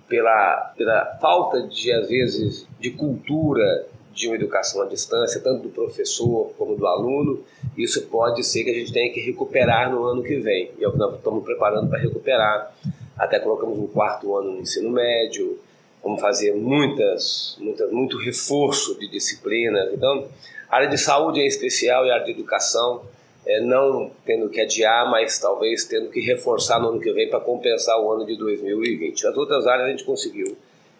pela, 0.08 0.72
pela 0.76 1.18
falta 1.20 1.62
de, 1.62 1.90
às 1.92 2.08
vezes, 2.08 2.66
de 2.78 2.90
cultura 2.90 3.86
de 4.12 4.28
uma 4.28 4.36
educação 4.36 4.82
à 4.82 4.86
distância, 4.86 5.40
tanto 5.40 5.62
do 5.62 5.68
professor 5.68 6.52
como 6.58 6.76
do 6.76 6.86
aluno, 6.86 7.42
isso 7.76 8.06
pode 8.08 8.44
ser 8.44 8.64
que 8.64 8.70
a 8.70 8.74
gente 8.74 8.92
tenha 8.92 9.12
que 9.12 9.20
recuperar 9.20 9.90
no 9.90 10.04
ano 10.04 10.22
que 10.22 10.36
vem. 10.36 10.70
E 10.78 10.84
é 10.84 10.88
o 10.88 10.92
que 10.92 10.98
nós 10.98 11.14
estamos 11.14 11.44
preparando 11.44 11.88
para 11.88 11.98
recuperar. 11.98 12.74
Até 13.18 13.38
colocamos 13.38 13.78
um 13.78 13.86
quarto 13.86 14.36
ano 14.36 14.52
no 14.52 14.60
ensino 14.60 14.90
médio, 14.90 15.58
vamos 16.02 16.20
fazer 16.20 16.54
muitas, 16.54 17.56
muitas, 17.60 17.90
muito 17.90 18.18
reforço 18.18 18.98
de 18.98 19.08
disciplinas. 19.08 19.92
Então, 19.92 20.26
a 20.68 20.76
área 20.76 20.88
de 20.88 20.98
saúde 20.98 21.40
é 21.40 21.46
especial 21.46 22.04
e 22.06 22.10
a 22.10 22.14
área 22.14 22.26
de 22.26 22.32
educação 22.32 23.02
é, 23.46 23.60
não 23.60 24.10
tendo 24.24 24.48
que 24.48 24.60
adiar, 24.60 25.10
mas 25.10 25.38
talvez 25.38 25.84
tendo 25.84 26.10
que 26.10 26.20
reforçar 26.20 26.80
no 26.80 26.90
ano 26.90 27.00
que 27.00 27.12
vem 27.12 27.28
para 27.28 27.40
compensar 27.40 28.00
o 28.00 28.10
ano 28.12 28.24
de 28.24 28.36
2020. 28.36 29.26
As 29.26 29.36
outras 29.36 29.66
áreas 29.66 29.88
a 29.88 29.90
gente 29.90 30.04
conseguiu 30.04 30.56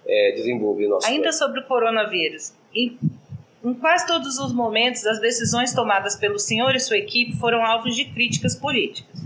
é, 0.07 0.33
desenvolver 0.33 0.89
nosso 0.89 1.07
Ainda 1.07 1.23
plano. 1.23 1.37
sobre 1.37 1.61
o 1.61 1.65
coronavírus, 1.65 2.53
em, 2.75 2.99
em 3.65 3.75
quase 3.75 4.07
todos 4.07 4.39
os 4.39 4.53
momentos, 4.53 5.07
as 5.07 5.21
decisões 5.21 5.73
tomadas 5.73 6.17
pelo 6.17 6.39
senhor 6.39 6.75
e 6.75 6.81
sua 6.81 6.99
equipe 6.99 7.37
foram 7.37 7.65
alvos 7.65 7.95
de 7.95 8.05
críticas 8.07 8.55
políticas. 8.55 9.21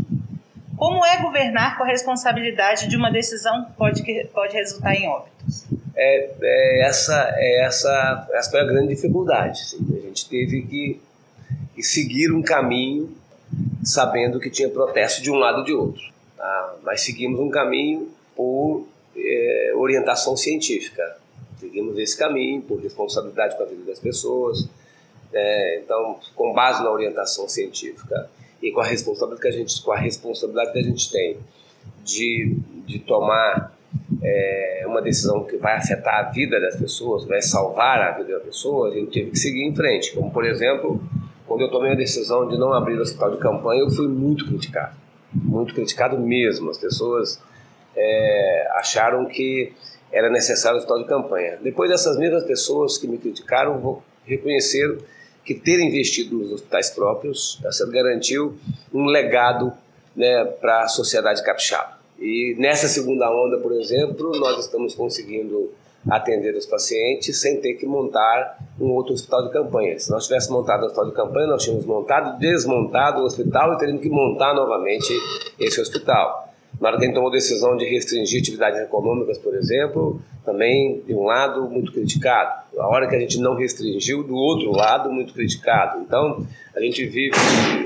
Como 0.76 1.04
é 1.04 1.22
governar 1.22 1.78
com 1.78 1.84
a 1.84 1.86
responsabilidade 1.86 2.86
de 2.86 2.96
uma 2.96 3.10
decisão 3.10 3.64
que 3.64 3.72
pode, 3.72 4.28
pode 4.34 4.54
resultar 4.54 4.94
em 4.94 5.08
óbitos? 5.08 5.64
É, 5.96 6.30
é 6.42 6.82
essa, 6.82 7.34
é 7.36 7.64
essa, 7.64 8.28
essa 8.34 8.50
foi 8.50 8.60
a 8.60 8.64
grande 8.64 8.88
dificuldade. 8.88 9.62
Assim. 9.62 9.78
A 9.96 10.06
gente 10.06 10.28
teve 10.28 10.62
que 10.62 11.00
e 11.76 11.82
seguir 11.82 12.32
um 12.32 12.42
caminho 12.42 13.14
sabendo 13.84 14.40
que 14.40 14.50
tinha 14.50 14.68
protesto 14.68 15.22
de 15.22 15.30
um 15.30 15.36
lado 15.36 15.60
e 15.60 15.64
de 15.64 15.72
outro. 15.72 16.02
Tá? 16.36 16.74
Mas 16.82 17.02
seguimos 17.02 17.38
um 17.38 17.50
caminho 17.50 18.08
por 18.34 18.86
é, 19.16 19.72
orientação 19.76 20.36
científica. 20.36 21.15
Seguimos 21.96 22.02
esse 22.02 22.18
caminho 22.18 22.62
por 22.62 22.80
responsabilidade 22.80 23.56
com 23.56 23.62
a 23.62 23.66
vida 23.66 23.84
das 23.84 23.98
pessoas. 23.98 24.68
É, 25.32 25.80
então, 25.82 26.18
com 26.34 26.52
base 26.52 26.82
na 26.82 26.90
orientação 26.90 27.48
científica 27.48 28.30
e 28.62 28.70
com 28.70 28.80
a 28.80 28.84
responsabilidade 28.84 29.40
que 29.40 29.48
a 29.48 29.50
gente, 29.50 29.82
com 29.82 29.92
a 29.92 29.98
responsabilidade 29.98 30.72
que 30.72 30.78
a 30.78 30.82
gente 30.82 31.10
tem 31.10 31.36
de, 32.04 32.56
de 32.86 32.98
tomar 33.00 33.76
é, 34.22 34.84
uma 34.86 35.02
decisão 35.02 35.44
que 35.44 35.56
vai 35.56 35.76
afetar 35.76 36.26
a 36.26 36.30
vida 36.30 36.60
das 36.60 36.76
pessoas, 36.76 37.24
vai 37.24 37.42
salvar 37.42 38.00
a 38.00 38.12
vida 38.12 38.34
das 38.34 38.42
pessoas, 38.44 38.94
gente 38.94 39.10
teve 39.10 39.30
que 39.32 39.38
seguir 39.38 39.64
em 39.64 39.74
frente. 39.74 40.12
Como, 40.12 40.30
por 40.30 40.44
exemplo, 40.44 41.02
quando 41.46 41.62
eu 41.62 41.70
tomei 41.70 41.92
a 41.92 41.96
decisão 41.96 42.48
de 42.48 42.56
não 42.56 42.72
abrir 42.72 42.96
o 42.96 43.02
hospital 43.02 43.32
de 43.32 43.38
campanha, 43.38 43.80
eu 43.80 43.90
fui 43.90 44.08
muito 44.08 44.46
criticado. 44.46 44.94
Muito 45.34 45.74
criticado 45.74 46.18
mesmo. 46.18 46.70
As 46.70 46.78
pessoas 46.78 47.42
é, 47.94 48.68
acharam 48.76 49.26
que 49.26 49.72
era 50.12 50.30
necessário 50.30 50.76
o 50.76 50.78
hospital 50.78 51.02
de 51.02 51.08
campanha. 51.08 51.58
Depois 51.62 51.90
dessas 51.90 52.16
mesmas 52.18 52.44
pessoas 52.44 52.98
que 52.98 53.06
me 53.06 53.18
criticaram, 53.18 54.02
reconheceram 54.24 54.98
que 55.44 55.54
ter 55.54 55.78
investido 55.78 56.36
nos 56.36 56.52
hospitais 56.52 56.90
próprios 56.90 57.60
tá 57.62 57.70
garantiu 57.90 58.56
um 58.92 59.04
legado 59.04 59.72
né, 60.14 60.44
para 60.60 60.82
a 60.82 60.88
sociedade 60.88 61.42
capixaba. 61.44 61.96
E 62.18 62.56
nessa 62.58 62.88
segunda 62.88 63.30
onda, 63.30 63.58
por 63.58 63.72
exemplo, 63.72 64.32
nós 64.40 64.64
estamos 64.64 64.94
conseguindo 64.94 65.70
atender 66.08 66.54
os 66.56 66.66
pacientes 66.66 67.40
sem 67.40 67.60
ter 67.60 67.74
que 67.74 67.86
montar 67.86 68.58
um 68.80 68.92
outro 68.92 69.12
hospital 69.12 69.46
de 69.46 69.52
campanha. 69.52 69.98
Se 69.98 70.10
nós 70.10 70.26
tivéssemos 70.26 70.60
montado 70.60 70.82
um 70.82 70.86
hospital 70.86 71.10
de 71.10 71.14
campanha, 71.14 71.46
nós 71.48 71.62
tínhamos 71.62 71.84
montado, 71.84 72.38
desmontado 72.38 73.22
o 73.22 73.24
hospital 73.24 73.74
e 73.74 73.78
teríamos 73.78 74.02
que 74.02 74.08
montar 74.08 74.54
novamente 74.54 75.12
esse 75.58 75.80
hospital. 75.80 76.48
Na 76.80 76.88
hora 76.88 76.98
que 76.98 77.04
a 77.04 77.06
gente 77.06 77.14
tomou 77.14 77.30
a 77.30 77.32
decisão 77.32 77.76
de 77.76 77.84
restringir 77.86 78.40
atividades 78.40 78.80
econômicas, 78.80 79.38
por 79.38 79.54
exemplo, 79.54 80.20
também, 80.44 81.02
de 81.06 81.14
um 81.14 81.24
lado, 81.24 81.68
muito 81.68 81.90
criticado. 81.92 82.64
A 82.78 82.86
hora 82.86 83.08
que 83.08 83.16
a 83.16 83.18
gente 83.18 83.38
não 83.38 83.54
restringiu, 83.54 84.22
do 84.22 84.34
outro 84.34 84.70
lado, 84.70 85.10
muito 85.10 85.32
criticado. 85.32 86.00
Então, 86.00 86.46
a 86.74 86.80
gente 86.80 87.04
vive 87.06 87.36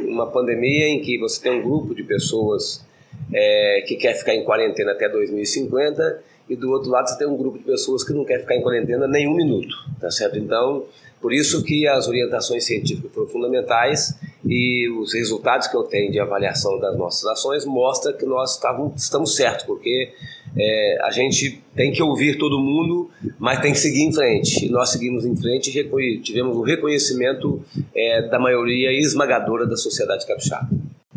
uma 0.07 0.27
pandemia 0.27 0.89
em 0.89 1.01
que 1.01 1.19
você 1.19 1.41
tem 1.41 1.61
um 1.61 1.63
grupo 1.63 1.95
de 1.95 2.03
pessoas 2.03 2.85
é, 3.33 3.85
que 3.87 3.97
quer 3.97 4.15
ficar 4.15 4.35
em 4.35 4.45
quarentena 4.45 4.93
até 4.93 5.09
2050 5.09 6.23
e 6.49 6.57
do 6.57 6.71
outro 6.71 6.91
lado 6.91 7.09
você 7.09 7.17
tem 7.17 7.29
um 7.29 7.37
grupo 7.37 7.59
de 7.59 7.65
pessoas 7.65 8.03
que 8.03 8.13
não 8.13 8.25
quer 8.25 8.41
ficar 8.41 8.57
em 8.57 8.63
quarentena 8.63 9.07
nem 9.07 9.29
um 9.29 9.35
minuto, 9.35 9.75
tá 10.01 10.11
certo? 10.11 10.37
Então, 10.37 10.85
por 11.21 11.33
isso 11.33 11.63
que 11.63 11.87
as 11.87 12.09
orientações 12.09 12.65
científicas 12.65 13.13
foram 13.13 13.29
fundamentais 13.29 14.19
e 14.45 14.89
os 14.91 15.15
resultados 15.15 15.67
que 15.67 15.77
eu 15.77 15.83
tenho 15.85 16.11
de 16.11 16.19
avaliação 16.19 16.79
das 16.79 16.97
nossas 16.97 17.25
ações 17.27 17.65
mostra 17.65 18.13
que 18.13 18.25
nós 18.25 18.59
estamos 18.97 19.37
certos, 19.37 19.65
porque 19.67 20.13
é, 20.57 20.99
a 21.03 21.11
gente 21.11 21.63
tem 21.75 21.93
que 21.93 22.03
ouvir 22.03 22.39
todo 22.39 22.59
mundo, 22.59 23.11
mas 23.39 23.61
tem 23.61 23.73
que 23.73 23.79
seguir 23.79 24.03
em 24.03 24.13
frente. 24.13 24.67
E 24.67 24.71
nós 24.71 24.91
seguimos 24.91 25.25
em 25.25 25.37
frente 25.37 25.71
e 25.71 26.21
tivemos 26.21 26.57
o 26.57 26.63
reconhecimento 26.63 27.63
é, 27.95 28.23
da 28.23 28.39
maioria 28.39 28.93
esmagadora 28.93 29.67
da 29.67 29.77
sociedade 29.77 30.27
capixaba. 30.27 30.69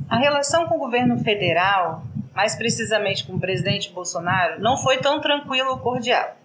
A 0.09 0.17
relação 0.17 0.67
com 0.67 0.75
o 0.75 0.79
governo 0.79 1.17
federal 1.17 2.03
mais 2.33 2.55
precisamente 2.55 3.25
com 3.25 3.35
o 3.35 3.39
presidente 3.39 3.91
Bolsonaro, 3.91 4.59
não 4.59 4.75
foi 4.77 4.97
tão 4.97 5.21
tranquilo 5.21 5.69
ou 5.69 5.77
cordial. 5.77 6.35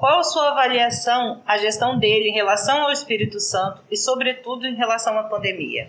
Qual 0.00 0.18
a 0.18 0.24
sua 0.24 0.52
avaliação, 0.52 1.42
a 1.46 1.58
gestão 1.58 1.98
dele 1.98 2.30
em 2.30 2.32
relação 2.32 2.84
ao 2.84 2.90
Espírito 2.90 3.38
Santo 3.38 3.82
e, 3.90 3.98
sobretudo, 3.98 4.66
em 4.66 4.74
relação 4.74 5.18
à 5.18 5.24
pandemia? 5.24 5.88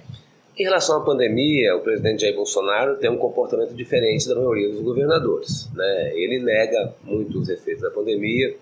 Em 0.60 0.64
relação 0.64 0.98
à 0.98 1.06
pandemia, 1.06 1.78
o 1.78 1.80
presidente 1.80 2.24
Jair 2.24 2.36
Bolsonaro 2.36 2.98
tem 2.98 3.10
um 3.10 3.16
comportamento 3.16 3.74
diferente 3.74 4.28
da 4.28 4.36
maioria 4.36 4.68
dos 4.68 4.82
governadores. 4.82 5.70
Né? 5.74 6.12
Ele 6.14 6.40
nega 6.40 6.94
muito 7.06 7.40
os 7.40 7.48
efeitos 7.48 7.84
da 7.84 7.90
pandemia. 7.90 8.54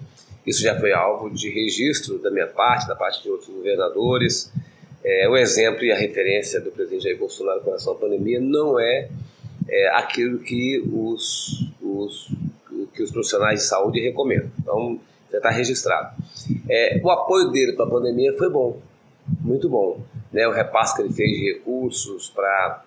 Isso 0.45 0.61
já 0.61 0.79
foi 0.79 0.93
alvo 0.93 1.31
de 1.31 1.49
registro 1.49 2.19
da 2.19 2.29
minha 2.29 2.45
parte, 2.45 2.87
da 2.87 2.95
parte 2.95 3.23
de 3.23 3.31
outros 3.31 3.49
governadores. 3.49 4.53
É, 5.03 5.27
o 5.27 5.35
exemplo 5.35 5.83
e 5.83 5.91
a 5.91 5.97
referência 5.97 6.61
do 6.61 6.69
presidente 6.69 7.05
Jair 7.05 7.17
Bolsonaro 7.17 7.61
com 7.61 7.71
relação 7.71 7.93
à 7.93 7.95
pandemia 7.95 8.39
não 8.39 8.79
é 8.79 9.09
é, 9.67 9.89
aquilo 9.95 10.37
que 10.37 10.79
os, 10.93 11.71
os, 11.81 12.29
que 12.93 13.01
os 13.01 13.09
profissionais 13.09 13.61
de 13.61 13.65
saúde 13.65 13.99
recomendam. 13.99 14.51
Então, 14.59 14.99
está 15.39 15.49
registrado. 15.49 16.15
É, 16.69 16.99
o 17.03 17.09
apoio 17.09 17.49
dele 17.49 17.73
para 17.73 17.85
a 17.85 17.89
pandemia 17.89 18.35
foi 18.37 18.49
bom, 18.49 18.79
muito 19.41 19.69
bom. 19.69 20.01
Né? 20.31 20.47
O 20.47 20.51
repasse 20.51 20.95
que 20.95 21.01
ele 21.01 21.13
fez 21.13 21.29
de 21.31 21.53
recursos 21.53 22.29
para 22.29 22.83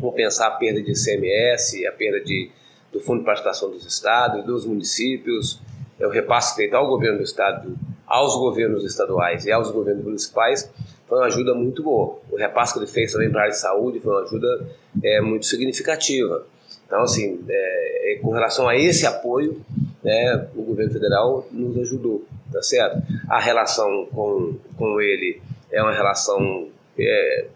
compensar 0.00 0.48
a 0.48 0.50
perda 0.52 0.82
de 0.82 0.92
ICMS, 0.92 1.86
a 1.86 1.92
perda 1.92 2.20
de, 2.20 2.50
do 2.92 3.00
Fundo 3.00 3.20
de 3.20 3.24
Participação 3.24 3.70
dos 3.70 3.86
Estados, 3.86 4.44
dos 4.44 4.66
municípios, 4.66 5.60
é 5.98 6.06
o 6.06 6.10
repasse 6.10 6.56
feito 6.56 6.74
ao 6.74 6.86
governo 6.86 7.18
do 7.18 7.24
Estado, 7.24 7.76
aos 8.06 8.36
governos 8.36 8.84
estaduais 8.84 9.46
e 9.46 9.52
aos 9.52 9.70
governos 9.70 10.04
municipais, 10.04 10.70
foi 11.08 11.18
uma 11.18 11.26
ajuda 11.26 11.54
muito 11.54 11.82
boa. 11.82 12.18
O 12.30 12.36
repasse 12.36 12.72
que 12.72 12.78
ele 12.78 12.86
fez 12.86 13.12
também 13.12 13.30
para 13.30 13.40
a 13.40 13.42
área 13.44 13.54
de 13.54 13.60
saúde 13.60 14.00
foi 14.00 14.12
uma 14.12 14.22
ajuda 14.22 14.68
é, 15.02 15.20
muito 15.20 15.46
significativa. 15.46 16.46
Então, 16.86 17.02
assim, 17.02 17.44
é, 17.48 18.12
é, 18.12 18.18
com 18.20 18.30
relação 18.30 18.68
a 18.68 18.76
esse 18.76 19.06
apoio, 19.06 19.60
né, 20.04 20.48
o 20.54 20.62
governo 20.62 20.92
federal 20.92 21.48
nos 21.50 21.76
ajudou, 21.78 22.24
tá 22.52 22.62
certo? 22.62 23.02
A 23.28 23.40
relação 23.40 24.06
com, 24.12 24.54
com 24.76 25.00
ele 25.00 25.40
é 25.72 25.82
uma 25.82 25.94
relação 25.94 26.68
é, 26.98 27.46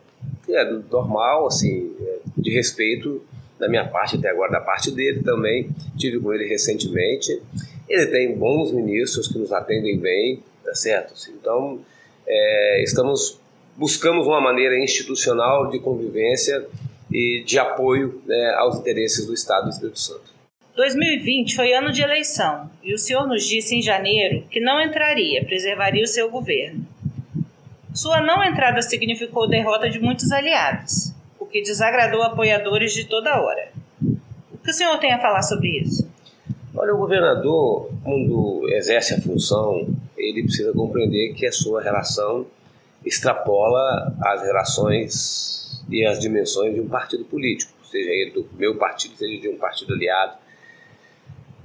é 0.48 0.64
normal, 0.90 1.46
assim, 1.46 1.94
é, 2.00 2.18
de 2.36 2.50
respeito 2.50 3.22
da 3.58 3.68
minha 3.68 3.86
parte 3.86 4.16
até 4.16 4.30
agora, 4.30 4.52
da 4.52 4.60
parte 4.60 4.90
dele 4.90 5.22
também. 5.22 5.70
Tive 5.96 6.18
com 6.18 6.32
ele 6.32 6.46
recentemente. 6.46 7.40
Ele 7.88 8.06
tem 8.06 8.36
bons 8.36 8.72
ministros 8.72 9.28
que 9.28 9.38
nos 9.38 9.52
atendem 9.52 9.98
bem, 9.98 10.42
tá 10.64 10.74
certo? 10.74 11.14
Então, 11.30 11.80
é, 12.26 12.82
estamos 12.82 13.38
buscamos 13.76 14.26
uma 14.26 14.40
maneira 14.40 14.76
institucional 14.76 15.70
de 15.70 15.78
convivência 15.78 16.66
e 17.10 17.44
de 17.46 17.58
apoio 17.58 18.20
né, 18.26 18.54
aos 18.58 18.76
interesses 18.76 19.24
do 19.24 19.32
Estado 19.32 19.64
do 19.64 19.70
Espírito 19.70 20.00
Santo. 20.00 20.37
2020 20.78 21.56
foi 21.56 21.72
ano 21.72 21.90
de 21.90 22.02
eleição 22.02 22.70
e 22.84 22.94
o 22.94 22.98
senhor 22.98 23.26
nos 23.26 23.44
disse 23.44 23.74
em 23.74 23.82
janeiro 23.82 24.44
que 24.48 24.60
não 24.60 24.80
entraria, 24.80 25.44
preservaria 25.44 26.04
o 26.04 26.06
seu 26.06 26.30
governo. 26.30 26.86
Sua 27.92 28.20
não 28.20 28.44
entrada 28.44 28.80
significou 28.80 29.48
derrota 29.48 29.90
de 29.90 29.98
muitos 29.98 30.30
aliados, 30.30 31.12
o 31.36 31.44
que 31.44 31.62
desagradou 31.62 32.22
apoiadores 32.22 32.92
de 32.92 33.06
toda 33.06 33.42
hora. 33.42 33.72
O 34.52 34.58
que 34.62 34.70
o 34.70 34.72
senhor 34.72 34.96
tem 34.98 35.12
a 35.12 35.18
falar 35.18 35.42
sobre 35.42 35.80
isso? 35.80 36.08
Olha, 36.72 36.94
o 36.94 36.98
governador, 36.98 37.90
quando 38.04 38.68
exerce 38.70 39.14
a 39.14 39.20
função, 39.20 39.84
ele 40.16 40.44
precisa 40.44 40.72
compreender 40.72 41.34
que 41.34 41.44
a 41.44 41.50
sua 41.50 41.82
relação 41.82 42.46
extrapola 43.04 44.16
as 44.22 44.42
relações 44.42 45.82
e 45.90 46.06
as 46.06 46.20
dimensões 46.20 46.72
de 46.72 46.80
um 46.80 46.88
partido 46.88 47.24
político, 47.24 47.72
seja 47.90 48.10
ele 48.10 48.30
do 48.30 48.48
meu 48.56 48.76
partido, 48.76 49.16
seja 49.16 49.40
de 49.40 49.48
um 49.48 49.56
partido 49.56 49.92
aliado. 49.92 50.46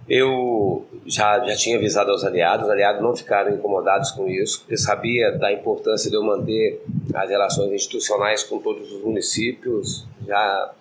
Eu 0.07 0.85
já, 1.05 1.39
já 1.45 1.55
tinha 1.55 1.77
avisado 1.77 2.11
aos 2.11 2.23
aliados, 2.23 2.65
os 2.65 2.71
aliados 2.71 3.01
não 3.01 3.15
ficaram 3.15 3.53
incomodados 3.53 4.11
com 4.11 4.27
isso, 4.27 4.59
porque 4.59 4.77
sabia 4.77 5.31
da 5.31 5.51
importância 5.51 6.09
de 6.09 6.15
eu 6.15 6.23
manter 6.23 6.83
as 7.13 7.29
relações 7.29 7.71
institucionais 7.71 8.43
com 8.43 8.59
todos 8.59 8.91
os 8.91 9.01
municípios, 9.01 10.05
já 10.27 10.71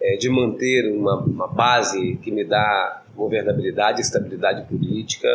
é, 0.00 0.16
de 0.16 0.28
manter 0.30 0.92
uma, 0.92 1.16
uma 1.20 1.48
base 1.48 2.16
que 2.22 2.30
me 2.30 2.44
dá 2.44 3.02
governabilidade 3.16 4.00
estabilidade 4.00 4.68
política. 4.68 5.28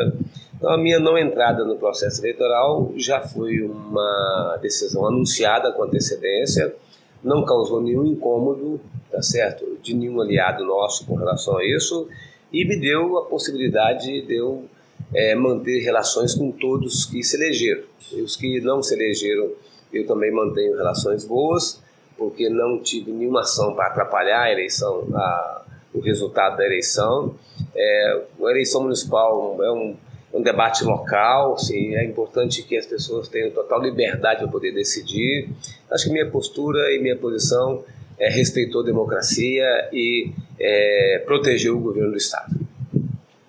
Então, 0.56 0.72
a 0.72 0.78
minha 0.78 1.00
não 1.00 1.18
entrada 1.18 1.66
no 1.66 1.76
processo 1.76 2.22
eleitoral 2.22 2.94
já 2.96 3.20
foi 3.20 3.62
uma 3.62 4.58
decisão 4.62 5.06
anunciada 5.06 5.74
com 5.74 5.84
antecedência, 5.84 6.74
não 7.22 7.44
causou 7.44 7.82
nenhum 7.82 8.06
incômodo, 8.06 8.80
tá 9.12 9.22
certo, 9.22 9.78
de 9.82 9.94
nenhum 9.94 10.22
aliado 10.22 10.66
nosso 10.66 11.06
com 11.06 11.16
relação 11.16 11.58
a 11.58 11.66
isso 11.66 12.08
e 12.54 12.66
me 12.66 12.80
deu 12.80 13.18
a 13.18 13.26
possibilidade 13.26 14.22
de 14.22 14.36
eu 14.36 14.66
é, 15.14 15.34
manter 15.34 15.80
relações 15.80 16.36
com 16.36 16.52
todos 16.52 17.06
que 17.06 17.24
se 17.24 17.36
elegeram. 17.36 17.84
E 18.12 18.22
os 18.22 18.36
que 18.36 18.62
não 18.62 18.84
se 18.84 18.94
elegeram, 18.94 19.52
eu 19.92 20.06
também 20.06 20.32
mantenho 20.32 20.78
relações 20.78 21.26
boas, 21.26 21.82
porque 22.18 22.50
não 22.50 22.80
tive 22.80 23.12
nenhuma 23.12 23.42
ação 23.42 23.74
para 23.74 23.88
atrapalhar 23.88 24.44
a 24.44 24.52
eleição, 24.52 25.08
a, 25.16 25.66
o 25.94 26.00
resultado 26.00 26.58
da 26.58 26.66
eleição. 26.66 27.36
É, 27.76 28.22
a 28.40 28.52
eleição 28.52 28.84
municipal 28.84 29.58
é 29.64 29.72
um, 29.72 29.96
um 30.34 30.42
debate 30.42 30.84
local, 30.84 31.58
sim, 31.58 31.96
é 31.96 32.06
importante 32.06 32.62
que 32.62 32.78
as 32.78 32.86
pessoas 32.86 33.28
tenham 33.28 33.50
total 33.50 33.82
liberdade 33.82 34.42
para 34.42 34.48
poder 34.48 34.72
decidir. 34.72 35.50
Acho 35.90 36.06
que 36.06 36.12
minha 36.12 36.30
postura 36.30 36.94
e 36.94 37.00
minha 37.00 37.18
posição 37.18 37.84
é, 38.20 38.30
respeitou 38.30 38.82
a 38.82 38.86
democracia 38.86 39.66
e 39.92 40.32
é, 40.60 41.22
protegeu 41.26 41.78
o 41.78 41.80
governo 41.80 42.12
do 42.12 42.18
Estado. 42.18 42.56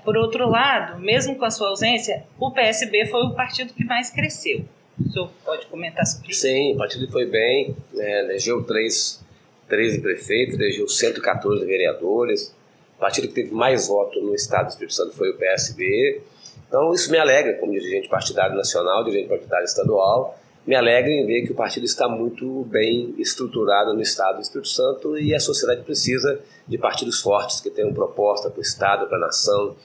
Por 0.05 0.17
outro 0.17 0.49
lado, 0.49 1.01
mesmo 1.01 1.37
com 1.37 1.45
a 1.45 1.51
sua 1.51 1.71
ausência, 1.71 2.25
o 2.39 2.51
PSB 2.51 3.07
foi 3.07 3.23
o 3.23 3.35
partido 3.35 3.73
que 3.73 3.85
mais 3.85 4.11
cresceu. 4.11 4.65
O 5.01 5.11
senhor 5.11 5.31
pode 5.45 5.67
comentar 5.67 6.07
sobre 6.07 6.31
isso? 6.31 6.43
Sim, 6.43 6.75
o 6.75 6.77
partido 6.77 7.11
foi 7.11 7.27
bem, 7.27 7.75
né, 7.93 8.21
elegeu 8.21 8.63
três, 8.63 9.25
13 9.69 10.01
prefeitos, 10.01 10.59
elegeu 10.59 10.87
114 10.87 11.65
vereadores. 11.65 12.55
O 12.97 13.01
partido 13.01 13.29
que 13.29 13.35
teve 13.35 13.53
mais 13.53 13.89
votos 13.89 14.23
no 14.23 14.35
estado 14.35 14.67
do 14.67 14.71
Espírito 14.71 14.95
Santo 14.95 15.17
foi 15.17 15.31
o 15.31 15.37
PSB. 15.37 16.23
Então, 16.69 16.93
isso 16.93 17.11
me 17.11 17.19
alegra 17.19 17.55
como 17.55 17.73
dirigente 17.73 18.09
partidário 18.09 18.57
nacional, 18.57 19.03
dirigente 19.05 19.29
partidário 19.29 19.65
estadual, 19.65 20.39
me 20.67 20.75
alegra 20.75 21.11
em 21.11 21.27
ver 21.27 21.43
que 21.43 21.53
o 21.53 21.55
partido 21.55 21.85
está 21.85 22.09
muito 22.09 22.65
bem 22.65 23.15
estruturado 23.19 23.93
no 23.93 24.01
Estado 24.01 24.37
do 24.37 24.43
Espírito 24.43 24.69
Santo 24.69 25.19
e 25.19 25.35
a 25.35 25.41
sociedade 25.41 25.83
precisa 25.83 26.41
de 26.67 26.79
partidos 26.79 27.21
fortes 27.21 27.61
que 27.61 27.69
tenham 27.69 27.93
proposta 27.93 28.51
para 28.51 28.59
o 28.59 28.63
Estado, 28.63 29.07
para 29.07 29.19
a 29.19 29.21
nação, 29.21 29.77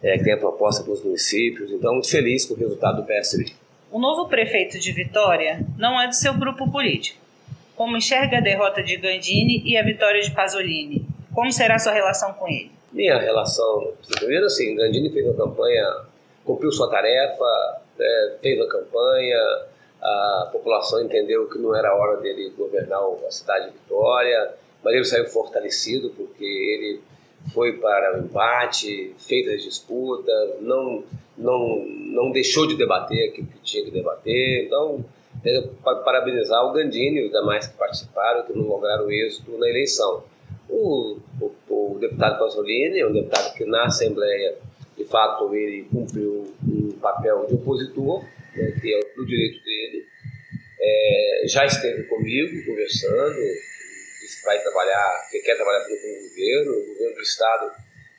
é, 0.00 0.16
que 0.16 0.24
tenham 0.24 0.38
proposta 0.38 0.84
para 0.84 0.92
os 0.92 1.02
municípios. 1.02 1.72
Então, 1.72 1.92
muito 1.92 2.08
feliz 2.08 2.44
com 2.44 2.54
o 2.54 2.56
resultado 2.56 3.02
do 3.02 3.04
PSB. 3.04 3.52
O 3.90 3.98
novo 3.98 4.28
prefeito 4.28 4.78
de 4.78 4.92
Vitória 4.92 5.60
não 5.76 6.00
é 6.00 6.06
do 6.06 6.14
seu 6.14 6.34
grupo 6.34 6.70
político. 6.70 7.18
Como 7.74 7.96
enxerga 7.96 8.38
a 8.38 8.40
derrota 8.40 8.82
de 8.82 8.96
Gandini 8.96 9.62
e 9.64 9.76
a 9.76 9.82
vitória 9.82 10.20
de 10.20 10.30
Pasolini? 10.30 11.06
Como 11.34 11.50
será 11.52 11.76
a 11.76 11.78
sua 11.78 11.92
relação 11.92 12.32
com 12.34 12.48
ele? 12.48 12.70
Minha 12.92 13.18
relação, 13.18 13.92
primeiro 14.16 14.46
assim, 14.46 14.74
Gandini 14.74 15.10
fez 15.10 15.26
uma 15.26 15.34
campanha, 15.34 15.84
cumpriu 16.44 16.70
sua 16.72 16.90
tarefa, 16.90 17.80
é, 17.98 18.36
fez 18.40 18.60
a 18.60 18.68
campanha, 18.68 19.38
a 20.00 20.48
população 20.52 21.02
entendeu 21.02 21.48
que 21.48 21.58
não 21.58 21.74
era 21.74 21.94
hora 21.94 22.20
dele 22.20 22.52
governar 22.56 23.00
a 23.26 23.30
cidade 23.30 23.66
de 23.66 23.78
Vitória, 23.78 24.54
mas 24.82 24.94
ele 24.94 25.04
saiu 25.04 25.26
fortalecido 25.26 26.10
porque 26.10 26.44
ele 26.44 27.00
foi 27.52 27.74
para 27.74 28.16
o 28.16 28.24
empate, 28.24 29.14
fez 29.18 29.48
as 29.48 29.62
disputas, 29.62 30.60
não, 30.60 31.02
não, 31.36 31.84
não 31.86 32.30
deixou 32.30 32.66
de 32.66 32.76
debater 32.76 33.28
aquilo 33.28 33.48
que 33.48 33.58
tinha 33.62 33.84
que 33.84 33.90
debater. 33.90 34.66
Então, 34.66 35.04
parabenizar 36.04 36.64
o 36.66 36.72
Gandini 36.72 37.20
e 37.20 37.26
os 37.26 37.30
demais 37.30 37.66
que 37.66 37.76
participaram, 37.76 38.44
que 38.44 38.52
não 38.56 38.66
lograram 38.66 39.10
êxito 39.10 39.56
na 39.58 39.68
eleição. 39.68 40.22
O, 40.68 41.18
o, 41.40 41.94
o 41.94 41.98
deputado 42.00 42.38
Pasolini 42.38 43.00
é 43.00 43.06
um 43.06 43.12
deputado 43.12 43.54
que 43.54 43.64
na 43.64 43.86
Assembleia, 43.86 44.56
de 44.96 45.04
fato, 45.04 45.54
ele 45.54 45.84
cumpriu 45.84 46.52
um 46.66 46.92
papel 47.00 47.46
de 47.46 47.54
opositor, 47.54 48.22
né, 48.54 48.72
que 48.80 48.94
é 48.94 49.07
o 49.22 49.26
direito 49.26 49.62
dele. 49.64 50.06
É, 50.80 51.44
já 51.48 51.64
esteve 51.64 52.04
comigo 52.04 52.64
conversando, 52.64 53.36
disse 54.20 54.40
que 54.40 54.46
vai 54.46 54.60
trabalhar, 54.60 55.28
que 55.30 55.40
quer 55.40 55.56
trabalhar 55.56 55.84
com 55.84 55.92
o 55.92 56.28
governo, 56.28 56.72
o 56.72 56.86
governo 56.86 57.14
do 57.14 57.22
Estado 57.22 57.72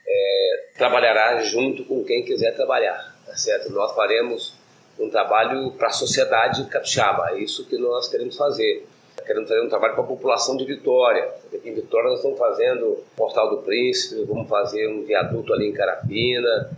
é, 0.06 0.64
trabalhará 0.76 1.42
junto 1.42 1.84
com 1.84 2.04
quem 2.04 2.24
quiser 2.24 2.54
trabalhar, 2.54 3.18
tá 3.24 3.34
certo? 3.36 3.70
Nós 3.70 3.94
faremos 3.94 4.58
um 4.98 5.08
trabalho 5.08 5.72
para 5.72 5.88
a 5.88 5.92
sociedade 5.92 6.64
capixaba, 6.68 7.30
é 7.30 7.40
isso 7.40 7.66
que 7.66 7.78
nós 7.78 8.08
queremos 8.08 8.36
fazer. 8.36 8.86
Queremos 9.26 9.48
fazer 9.48 9.62
um 9.62 9.68
trabalho 9.68 9.94
para 9.94 10.04
a 10.04 10.06
população 10.06 10.56
de 10.56 10.64
Vitória. 10.64 11.28
Em 11.64 11.74
Vitória 11.74 12.10
nós 12.10 12.18
estamos 12.18 12.38
fazendo 12.38 12.86
o 12.86 13.04
Portal 13.16 13.48
do 13.48 13.62
Príncipe, 13.62 14.24
vamos 14.24 14.48
fazer 14.48 14.88
um 14.88 15.04
viaduto 15.04 15.52
ali 15.52 15.68
em 15.68 15.72
Carapina, 15.72 16.70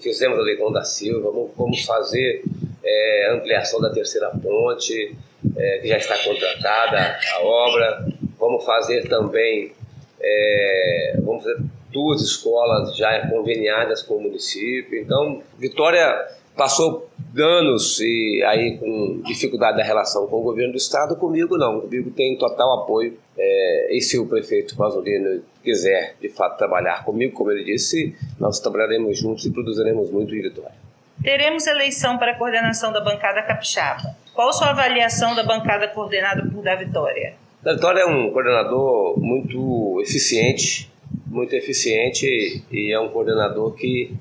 fizemos 0.00 0.38
a 0.38 0.42
Leitão 0.42 0.72
da 0.72 0.82
Silva, 0.84 1.30
vamos, 1.30 1.50
vamos 1.56 1.84
fazer 1.84 2.42
é, 2.88 3.30
ampliação 3.32 3.80
da 3.80 3.90
terceira 3.90 4.30
ponte, 4.30 5.16
é, 5.56 5.78
que 5.78 5.88
já 5.88 5.98
está 5.98 6.16
contratada 6.18 7.18
a 7.34 7.40
obra. 7.40 8.06
Vamos 8.38 8.64
fazer 8.64 9.08
também, 9.08 9.72
é, 10.20 11.18
vamos 11.22 11.44
fazer 11.44 11.58
duas 11.92 12.22
escolas 12.22 12.96
já 12.96 13.28
conveniadas 13.28 14.02
com 14.02 14.16
o 14.16 14.22
município. 14.22 14.98
Então, 14.98 15.42
Vitória 15.58 16.26
passou 16.56 17.08
danos 17.32 18.00
e 18.00 18.42
aí 18.44 18.78
com 18.78 19.22
dificuldade 19.24 19.76
da 19.76 19.84
relação 19.84 20.26
com 20.26 20.40
o 20.40 20.42
governo 20.42 20.72
do 20.72 20.78
estado, 20.78 21.16
comigo 21.16 21.56
não. 21.56 21.80
Comigo 21.82 22.10
tem 22.10 22.36
total 22.36 22.82
apoio. 22.82 23.16
É, 23.36 23.96
e 23.96 24.00
se 24.00 24.18
o 24.18 24.26
prefeito 24.26 24.76
Pasolino 24.76 25.42
quiser, 25.62 26.16
de 26.20 26.28
fato, 26.28 26.58
trabalhar 26.58 27.04
comigo, 27.04 27.34
como 27.34 27.52
ele 27.52 27.64
disse, 27.64 28.16
nós 28.40 28.58
trabalharemos 28.58 29.18
juntos 29.18 29.44
e 29.44 29.52
produziremos 29.52 30.10
muito 30.10 30.34
em 30.34 30.42
Vitória. 30.42 30.88
Teremos 31.22 31.66
eleição 31.66 32.16
para 32.18 32.32
a 32.32 32.34
coordenação 32.34 32.92
da 32.92 33.00
bancada 33.00 33.42
capixaba. 33.42 34.16
Qual 34.34 34.52
sua 34.52 34.70
avaliação 34.70 35.34
da 35.34 35.42
bancada 35.42 35.88
coordenada 35.88 36.42
por 36.42 36.62
Da 36.62 36.76
Vitória? 36.76 37.34
Da 37.62 37.74
Vitória 37.74 38.02
é 38.02 38.06
um 38.06 38.30
coordenador 38.30 39.18
muito 39.18 40.00
eficiente, 40.00 40.90
muito 41.26 41.54
eficiente 41.54 42.62
e 42.70 42.92
é 42.92 43.00
um 43.00 43.08
coordenador 43.08 43.74
que 43.74 44.14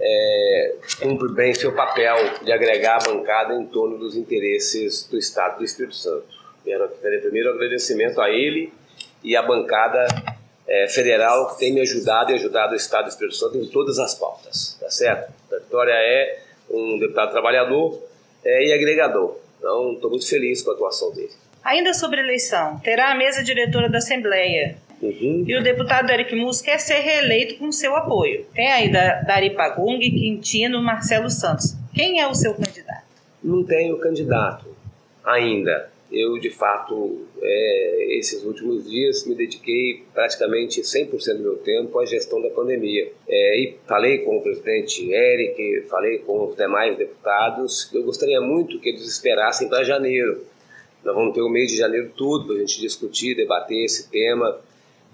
é, 0.00 0.74
cumpre 1.02 1.32
bem 1.32 1.52
seu 1.54 1.72
papel 1.74 2.16
de 2.44 2.52
agregar 2.52 2.98
a 3.02 3.12
bancada 3.12 3.54
em 3.54 3.66
torno 3.66 3.98
dos 3.98 4.16
interesses 4.16 5.08
do 5.08 5.18
Estado 5.18 5.58
do 5.58 5.64
Espírito 5.64 5.96
Santo. 5.96 6.26
Quero 6.64 6.88
primeiro 7.20 7.50
agradecimento 7.50 8.20
a 8.20 8.30
ele 8.30 8.72
e 9.22 9.36
à 9.36 9.42
bancada 9.42 10.06
é, 10.66 10.88
federal 10.88 11.52
que 11.52 11.58
tem 11.58 11.72
me 11.72 11.80
ajudado 11.80 12.30
e 12.30 12.34
ajudado 12.34 12.74
o 12.74 12.76
Estado 12.76 13.04
do 13.04 13.10
Espírito 13.10 13.36
Santo 13.36 13.58
em 13.58 13.66
todas 13.66 13.98
as 13.98 14.14
pautas, 14.14 14.78
tá 14.80 14.90
certo? 14.90 15.32
A 15.52 15.58
Vitória 15.58 15.92
é 15.92 16.43
um 16.74 16.98
deputado 16.98 17.30
trabalhador 17.30 18.02
é, 18.44 18.66
e 18.68 18.72
agregador. 18.72 19.36
Então, 19.58 19.92
estou 19.92 20.10
muito 20.10 20.28
feliz 20.28 20.62
com 20.62 20.70
a 20.70 20.74
atuação 20.74 21.12
dele. 21.12 21.30
Ainda 21.64 21.94
sobre 21.94 22.20
eleição, 22.20 22.78
terá 22.80 23.12
a 23.12 23.14
mesa 23.14 23.42
diretora 23.42 23.88
da 23.88 23.98
Assembleia. 23.98 24.76
Uhum. 25.00 25.44
E 25.46 25.56
o 25.56 25.62
deputado 25.62 26.10
Eric 26.10 26.34
Mus 26.34 26.60
quer 26.60 26.78
ser 26.78 27.00
reeleito 27.00 27.56
com 27.56 27.72
seu 27.72 27.96
apoio. 27.96 28.46
Tem 28.54 28.70
aí 28.70 28.90
Dari 28.90 29.50
Pagung, 29.50 29.98
Quintino, 29.98 30.82
Marcelo 30.82 31.30
Santos. 31.30 31.74
Quem 31.94 32.20
é 32.20 32.28
o 32.28 32.34
seu 32.34 32.54
candidato? 32.54 33.04
Não 33.42 33.64
tenho 33.64 33.98
candidato 33.98 34.66
ainda 35.24 35.90
eu 36.10 36.38
de 36.38 36.50
fato 36.50 37.26
é, 37.40 38.18
esses 38.18 38.44
últimos 38.44 38.88
dias 38.88 39.26
me 39.26 39.34
dediquei 39.34 40.02
praticamente 40.12 40.80
100% 40.80 41.36
do 41.36 41.42
meu 41.42 41.56
tempo 41.56 41.98
à 41.98 42.04
gestão 42.04 42.40
da 42.40 42.50
pandemia. 42.50 43.10
É, 43.28 43.60
e 43.60 43.76
falei 43.86 44.18
com 44.18 44.36
o 44.36 44.42
presidente 44.42 45.10
Eric, 45.12 45.82
falei 45.88 46.18
com 46.18 46.46
os 46.46 46.56
demais 46.56 46.96
deputados, 46.96 47.90
eu 47.92 48.02
gostaria 48.04 48.40
muito 48.40 48.78
que 48.78 48.90
eles 48.90 49.06
esperassem 49.06 49.68
para 49.68 49.84
janeiro. 49.84 50.44
Nós 51.04 51.14
vamos 51.14 51.34
ter 51.34 51.42
o 51.42 51.48
mês 51.48 51.70
de 51.70 51.76
janeiro 51.76 52.10
todo 52.16 52.46
para 52.46 52.56
a 52.56 52.58
gente 52.60 52.80
discutir, 52.80 53.34
debater 53.34 53.84
esse 53.84 54.10
tema 54.10 54.60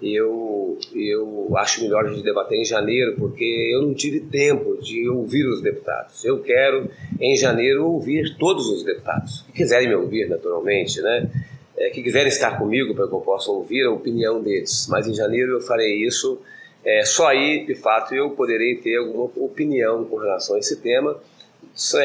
eu, 0.01 0.79
eu 0.95 1.55
acho 1.57 1.83
melhor 1.83 2.05
a 2.05 2.09
gente 2.09 2.23
debater 2.23 2.57
em 2.57 2.65
janeiro, 2.65 3.15
porque 3.17 3.69
eu 3.71 3.83
não 3.83 3.93
tive 3.93 4.19
tempo 4.19 4.81
de 4.81 5.07
ouvir 5.07 5.45
os 5.45 5.61
deputados. 5.61 6.25
Eu 6.25 6.41
quero, 6.41 6.89
em 7.19 7.35
janeiro, 7.35 7.85
ouvir 7.85 8.35
todos 8.37 8.67
os 8.67 8.83
deputados, 8.83 9.41
que 9.43 9.51
quiserem 9.53 9.87
me 9.87 9.95
ouvir, 9.95 10.27
naturalmente, 10.27 10.99
né? 11.01 11.29
É, 11.77 11.89
que 11.89 12.01
quiserem 12.01 12.27
estar 12.27 12.57
comigo 12.57 12.95
para 12.95 13.07
que 13.07 13.13
eu 13.13 13.21
possa 13.21 13.51
ouvir 13.51 13.85
a 13.85 13.91
opinião 13.91 14.41
deles. 14.41 14.87
Mas 14.89 15.07
em 15.07 15.13
janeiro 15.13 15.53
eu 15.53 15.61
farei 15.61 16.03
isso. 16.03 16.39
É, 16.83 17.03
só 17.05 17.27
aí, 17.27 17.65
de 17.65 17.75
fato, 17.75 18.15
eu 18.15 18.31
poderei 18.31 18.75
ter 18.77 18.97
alguma 18.97 19.25
opinião 19.35 20.03
com 20.05 20.17
relação 20.17 20.55
a 20.55 20.59
esse 20.59 20.81
tema, 20.81 21.19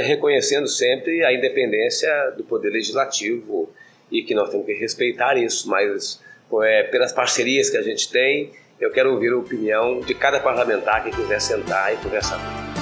reconhecendo 0.04 0.66
sempre 0.68 1.24
a 1.24 1.32
independência 1.32 2.10
do 2.36 2.44
Poder 2.44 2.70
Legislativo 2.70 3.70
e 4.10 4.22
que 4.22 4.34
nós 4.34 4.50
temos 4.50 4.66
que 4.66 4.74
respeitar 4.74 5.36
isso, 5.36 5.68
mas 5.68 6.20
é, 6.62 6.84
pelas 6.84 7.12
parcerias 7.12 7.70
que 7.70 7.76
a 7.76 7.82
gente 7.82 8.10
tem. 8.10 8.52
Eu 8.78 8.90
quero 8.90 9.12
ouvir 9.12 9.32
a 9.32 9.36
opinião 9.36 10.00
de 10.00 10.14
cada 10.14 10.38
parlamentar 10.40 11.02
que 11.02 11.10
quiser 11.10 11.40
sentar 11.40 11.94
e 11.94 11.96
conversar 11.96 12.38
comigo. 12.38 12.76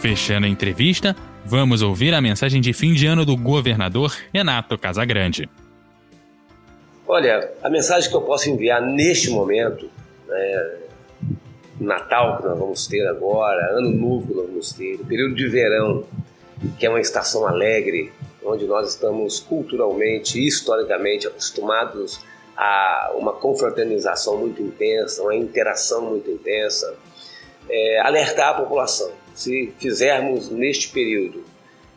Fechando 0.00 0.46
a 0.46 0.48
entrevista, 0.48 1.14
vamos 1.44 1.82
ouvir 1.82 2.14
a 2.14 2.20
mensagem 2.20 2.60
de 2.60 2.72
fim 2.72 2.94
de 2.94 3.06
ano 3.06 3.24
do 3.24 3.36
governador 3.36 4.16
Renato 4.32 4.78
Casagrande. 4.78 5.48
Olha, 7.06 7.52
a 7.62 7.68
mensagem 7.68 8.08
que 8.08 8.16
eu 8.16 8.22
posso 8.22 8.48
enviar 8.48 8.80
neste 8.80 9.30
momento, 9.30 9.90
né, 10.28 10.76
Natal 11.80 12.38
que 12.38 12.44
nós 12.46 12.58
vamos 12.58 12.86
ter 12.86 13.06
agora, 13.08 13.72
Ano 13.72 13.90
Novo 13.90 14.28
que 14.28 14.34
nós 14.34 14.46
vamos 14.46 14.72
ter, 14.72 14.94
o 14.94 15.04
período 15.04 15.34
de 15.34 15.48
verão, 15.48 16.04
que 16.78 16.86
é 16.86 16.88
uma 16.88 17.00
estação 17.00 17.46
alegre, 17.46 18.12
onde 18.44 18.66
nós 18.66 18.88
estamos 18.88 19.40
culturalmente 19.40 20.44
historicamente 20.44 21.26
acostumados 21.26 22.20
a 22.56 23.12
uma 23.14 23.32
confraternização 23.32 24.36
muito 24.36 24.62
intensa, 24.62 25.22
uma 25.22 25.34
interação 25.34 26.02
muito 26.02 26.30
intensa, 26.30 26.96
é, 27.68 28.00
alertar 28.00 28.50
a 28.50 28.54
população 28.54 29.10
se 29.34 29.72
fizermos 29.78 30.50
neste 30.50 30.90
período 30.90 31.42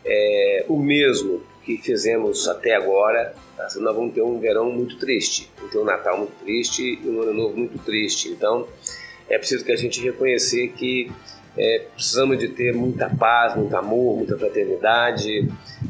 é, 0.05 0.65
o 0.67 0.77
mesmo 0.77 1.41
que 1.63 1.77
fizemos 1.77 2.47
até 2.47 2.75
agora, 2.75 3.33
tá? 3.55 3.67
nós 3.79 3.95
vamos 3.95 4.13
ter 4.13 4.21
um 4.21 4.39
verão 4.39 4.71
muito 4.71 4.97
triste, 4.97 5.49
vamos 5.57 5.71
ter 5.71 5.79
um 5.79 5.85
Natal 5.85 6.17
muito 6.17 6.33
triste 6.43 6.99
e 7.01 7.09
um 7.09 7.21
Ano 7.21 7.33
Novo 7.33 7.57
muito 7.57 7.77
triste. 7.79 8.29
Então, 8.29 8.67
é 9.29 9.37
preciso 9.37 9.63
que 9.63 9.71
a 9.71 9.75
gente 9.75 10.01
reconhecer 10.01 10.69
que 10.69 11.09
é, 11.57 11.85
precisamos 11.93 12.39
de 12.39 12.49
ter 12.49 12.73
muita 12.73 13.09
paz, 13.09 13.55
muito 13.55 13.75
amor, 13.75 14.17
muita 14.17 14.37
fraternidade, 14.37 15.47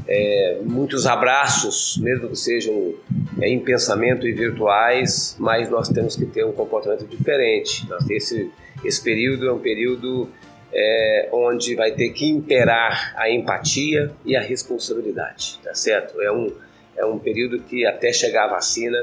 é, 0.08 0.60
muitos 0.63 1.06
abraços, 1.06 1.97
mesmo 2.02 2.30
que 2.30 2.36
sejam 2.36 2.93
é, 3.39 3.47
em 3.47 3.60
pensamento 3.60 4.28
e 4.28 4.34
virtuais, 4.34 5.36
mas 5.39 5.69
nós 5.69 5.88
temos 5.88 6.15
que 6.15 6.26
ter 6.26 6.45
um 6.45 6.52
comportamento 6.52 7.06
diferente. 7.08 7.88
Esse, 8.10 8.52
esse 8.84 9.02
período 9.02 9.47
é 9.47 9.54
um 9.54 9.60
período 9.60 10.30
é, 10.73 11.30
onde 11.32 11.76
vai 11.76 11.91
ter 11.91 12.10
que 12.10 12.26
imperar 12.26 13.13
a 13.15 13.30
empatia 13.30 14.12
e 14.26 14.36
a 14.36 14.41
responsabilidade, 14.41 15.60
tá 15.63 15.73
certo? 15.73 16.19
É 16.21 16.32
um, 16.32 16.52
é 16.97 17.06
um 17.06 17.19
período 17.19 17.60
que 17.60 17.86
até 17.86 18.12
chegar 18.12 18.45
a 18.45 18.56
vacina, 18.56 18.97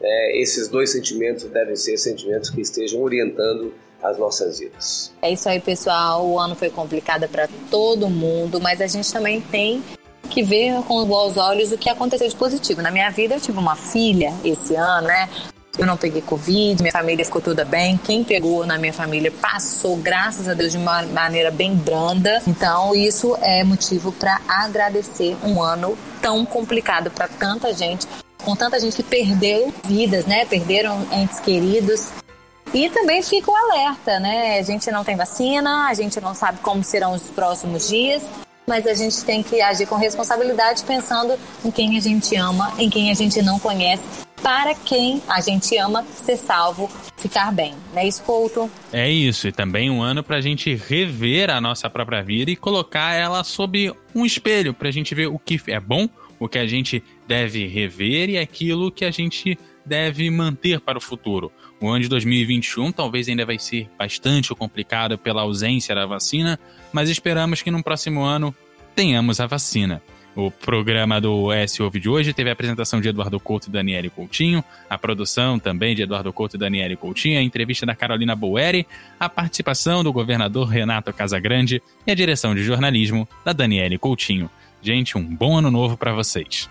é, 0.00 0.40
esses 0.40 0.68
dois 0.68 0.90
sentimentos 0.90 1.44
devem 1.44 1.76
ser 1.76 1.98
sentimentos 1.98 2.48
que 2.48 2.60
estejam 2.60 3.02
orientando 3.02 3.74
as 4.02 4.18
nossas 4.18 4.58
vidas. 4.58 5.12
É 5.22 5.30
isso 5.30 5.48
aí, 5.48 5.60
pessoal. 5.60 6.26
O 6.26 6.38
ano 6.38 6.54
foi 6.54 6.70
complicado 6.70 7.28
para 7.28 7.48
todo 7.70 8.08
mundo, 8.08 8.60
mas 8.60 8.80
a 8.80 8.86
gente 8.86 9.12
também 9.12 9.40
tem 9.40 9.82
que 10.30 10.42
ver 10.42 10.82
com 10.82 11.04
bons 11.04 11.36
olhos 11.36 11.72
o 11.72 11.78
que 11.78 11.88
aconteceu 11.88 12.28
de 12.28 12.36
positivo. 12.36 12.82
Na 12.82 12.90
minha 12.90 13.10
vida, 13.10 13.34
eu 13.34 13.40
tive 13.40 13.58
uma 13.58 13.76
filha 13.76 14.32
esse 14.44 14.74
ano, 14.74 15.06
né? 15.06 15.28
Eu 15.78 15.86
não 15.86 15.96
peguei 15.96 16.22
Covid, 16.22 16.80
minha 16.80 16.92
família 16.92 17.24
ficou 17.24 17.40
toda 17.40 17.64
bem. 17.64 17.98
Quem 17.98 18.24
pegou 18.24 18.64
na 18.64 18.78
minha 18.78 18.94
família 18.94 19.30
passou, 19.30 19.96
graças 19.96 20.48
a 20.48 20.54
Deus, 20.54 20.72
de 20.72 20.78
uma 20.78 21.02
maneira 21.02 21.50
bem 21.50 21.74
branda. 21.74 22.42
Então, 22.46 22.94
isso 22.94 23.36
é 23.42 23.62
motivo 23.62 24.10
para 24.10 24.40
agradecer 24.48 25.36
um 25.44 25.62
ano 25.62 25.96
tão 26.22 26.46
complicado 26.46 27.10
para 27.10 27.28
tanta 27.28 27.74
gente, 27.74 28.06
com 28.42 28.56
tanta 28.56 28.80
gente 28.80 28.96
que 28.96 29.02
perdeu 29.02 29.72
vidas, 29.84 30.24
né? 30.24 30.46
Perderam 30.46 31.06
entes 31.12 31.40
queridos. 31.40 32.10
E 32.74 32.90
também 32.90 33.22
fica 33.22 33.50
o 33.50 33.54
alerta, 33.54 34.18
né? 34.20 34.58
A 34.58 34.62
gente 34.62 34.90
não 34.90 35.04
tem 35.04 35.16
vacina, 35.16 35.86
a 35.88 35.94
gente 35.94 36.20
não 36.20 36.34
sabe 36.34 36.58
como 36.60 36.82
serão 36.82 37.14
os 37.14 37.22
próximos 37.30 37.88
dias, 37.88 38.22
mas 38.66 38.86
a 38.86 38.94
gente 38.94 39.24
tem 39.24 39.42
que 39.42 39.60
agir 39.60 39.86
com 39.86 39.94
responsabilidade 39.94 40.82
pensando 40.84 41.38
em 41.64 41.70
quem 41.70 41.96
a 41.96 42.00
gente 42.00 42.34
ama, 42.36 42.72
em 42.78 42.90
quem 42.90 43.10
a 43.10 43.14
gente 43.14 43.40
não 43.40 43.58
conhece 43.58 44.26
para 44.42 44.74
quem 44.74 45.20
a 45.26 45.40
gente 45.40 45.76
ama 45.76 46.04
ser 46.04 46.36
salvo, 46.36 46.88
ficar 47.16 47.52
bem. 47.52 47.74
Não 47.92 48.00
é 48.00 48.06
isso, 48.06 48.22
Couto? 48.22 48.70
É 48.92 49.10
isso, 49.10 49.48
e 49.48 49.52
também 49.52 49.90
um 49.90 50.02
ano 50.02 50.22
para 50.22 50.36
a 50.36 50.40
gente 50.40 50.74
rever 50.74 51.50
a 51.50 51.60
nossa 51.60 51.90
própria 51.90 52.22
vida 52.22 52.50
e 52.50 52.54
colocar 52.56 53.12
ela 53.14 53.42
sob 53.42 53.92
um 54.14 54.24
espelho, 54.24 54.72
para 54.72 54.88
a 54.88 54.92
gente 54.92 55.14
ver 55.16 55.26
o 55.26 55.38
que 55.38 55.60
é 55.66 55.80
bom, 55.80 56.08
o 56.38 56.48
que 56.48 56.58
a 56.58 56.66
gente 56.66 57.02
deve 57.26 57.66
rever 57.66 58.30
e 58.30 58.38
aquilo 58.38 58.90
que 58.90 59.04
a 59.04 59.10
gente 59.10 59.58
deve 59.84 60.28
manter 60.30 60.80
para 60.80 60.98
o 60.98 61.00
futuro. 61.00 61.52
O 61.80 61.88
ano 61.88 62.00
de 62.00 62.08
2021 62.08 62.90
talvez 62.90 63.28
ainda 63.28 63.44
vai 63.44 63.58
ser 63.58 63.88
bastante 63.98 64.54
complicado 64.54 65.16
pela 65.16 65.42
ausência 65.42 65.94
da 65.94 66.06
vacina, 66.06 66.58
mas 66.92 67.08
esperamos 67.08 67.62
que 67.62 67.70
no 67.70 67.82
próximo 67.82 68.22
ano 68.22 68.54
tenhamos 68.94 69.40
a 69.40 69.46
vacina. 69.46 70.02
O 70.34 70.50
programa 70.50 71.18
do 71.18 71.50
S 71.50 71.82
Ouve 71.82 71.98
de 71.98 72.10
hoje 72.10 72.34
teve 72.34 72.50
a 72.50 72.52
apresentação 72.52 73.00
de 73.00 73.08
Eduardo 73.08 73.40
Couto 73.40 73.68
e 73.68 73.72
Daniele 73.72 74.10
Coutinho, 74.10 74.62
a 74.88 74.98
produção 74.98 75.58
também 75.58 75.94
de 75.94 76.02
Eduardo 76.02 76.30
Couto 76.30 76.56
e 76.56 76.58
Daniele 76.58 76.94
Coutinho, 76.94 77.38
a 77.38 77.42
entrevista 77.42 77.86
da 77.86 77.94
Carolina 77.94 78.36
Boeri, 78.36 78.86
a 79.18 79.30
participação 79.30 80.04
do 80.04 80.12
governador 80.12 80.68
Renato 80.68 81.10
Casagrande 81.10 81.82
e 82.06 82.10
a 82.10 82.14
direção 82.14 82.54
de 82.54 82.62
jornalismo 82.62 83.26
da 83.46 83.54
Daniele 83.54 83.96
Coutinho. 83.96 84.50
Gente, 84.86 85.18
um 85.18 85.24
bom 85.24 85.58
ano 85.58 85.68
novo 85.68 85.96
para 85.96 86.12
vocês. 86.14 86.70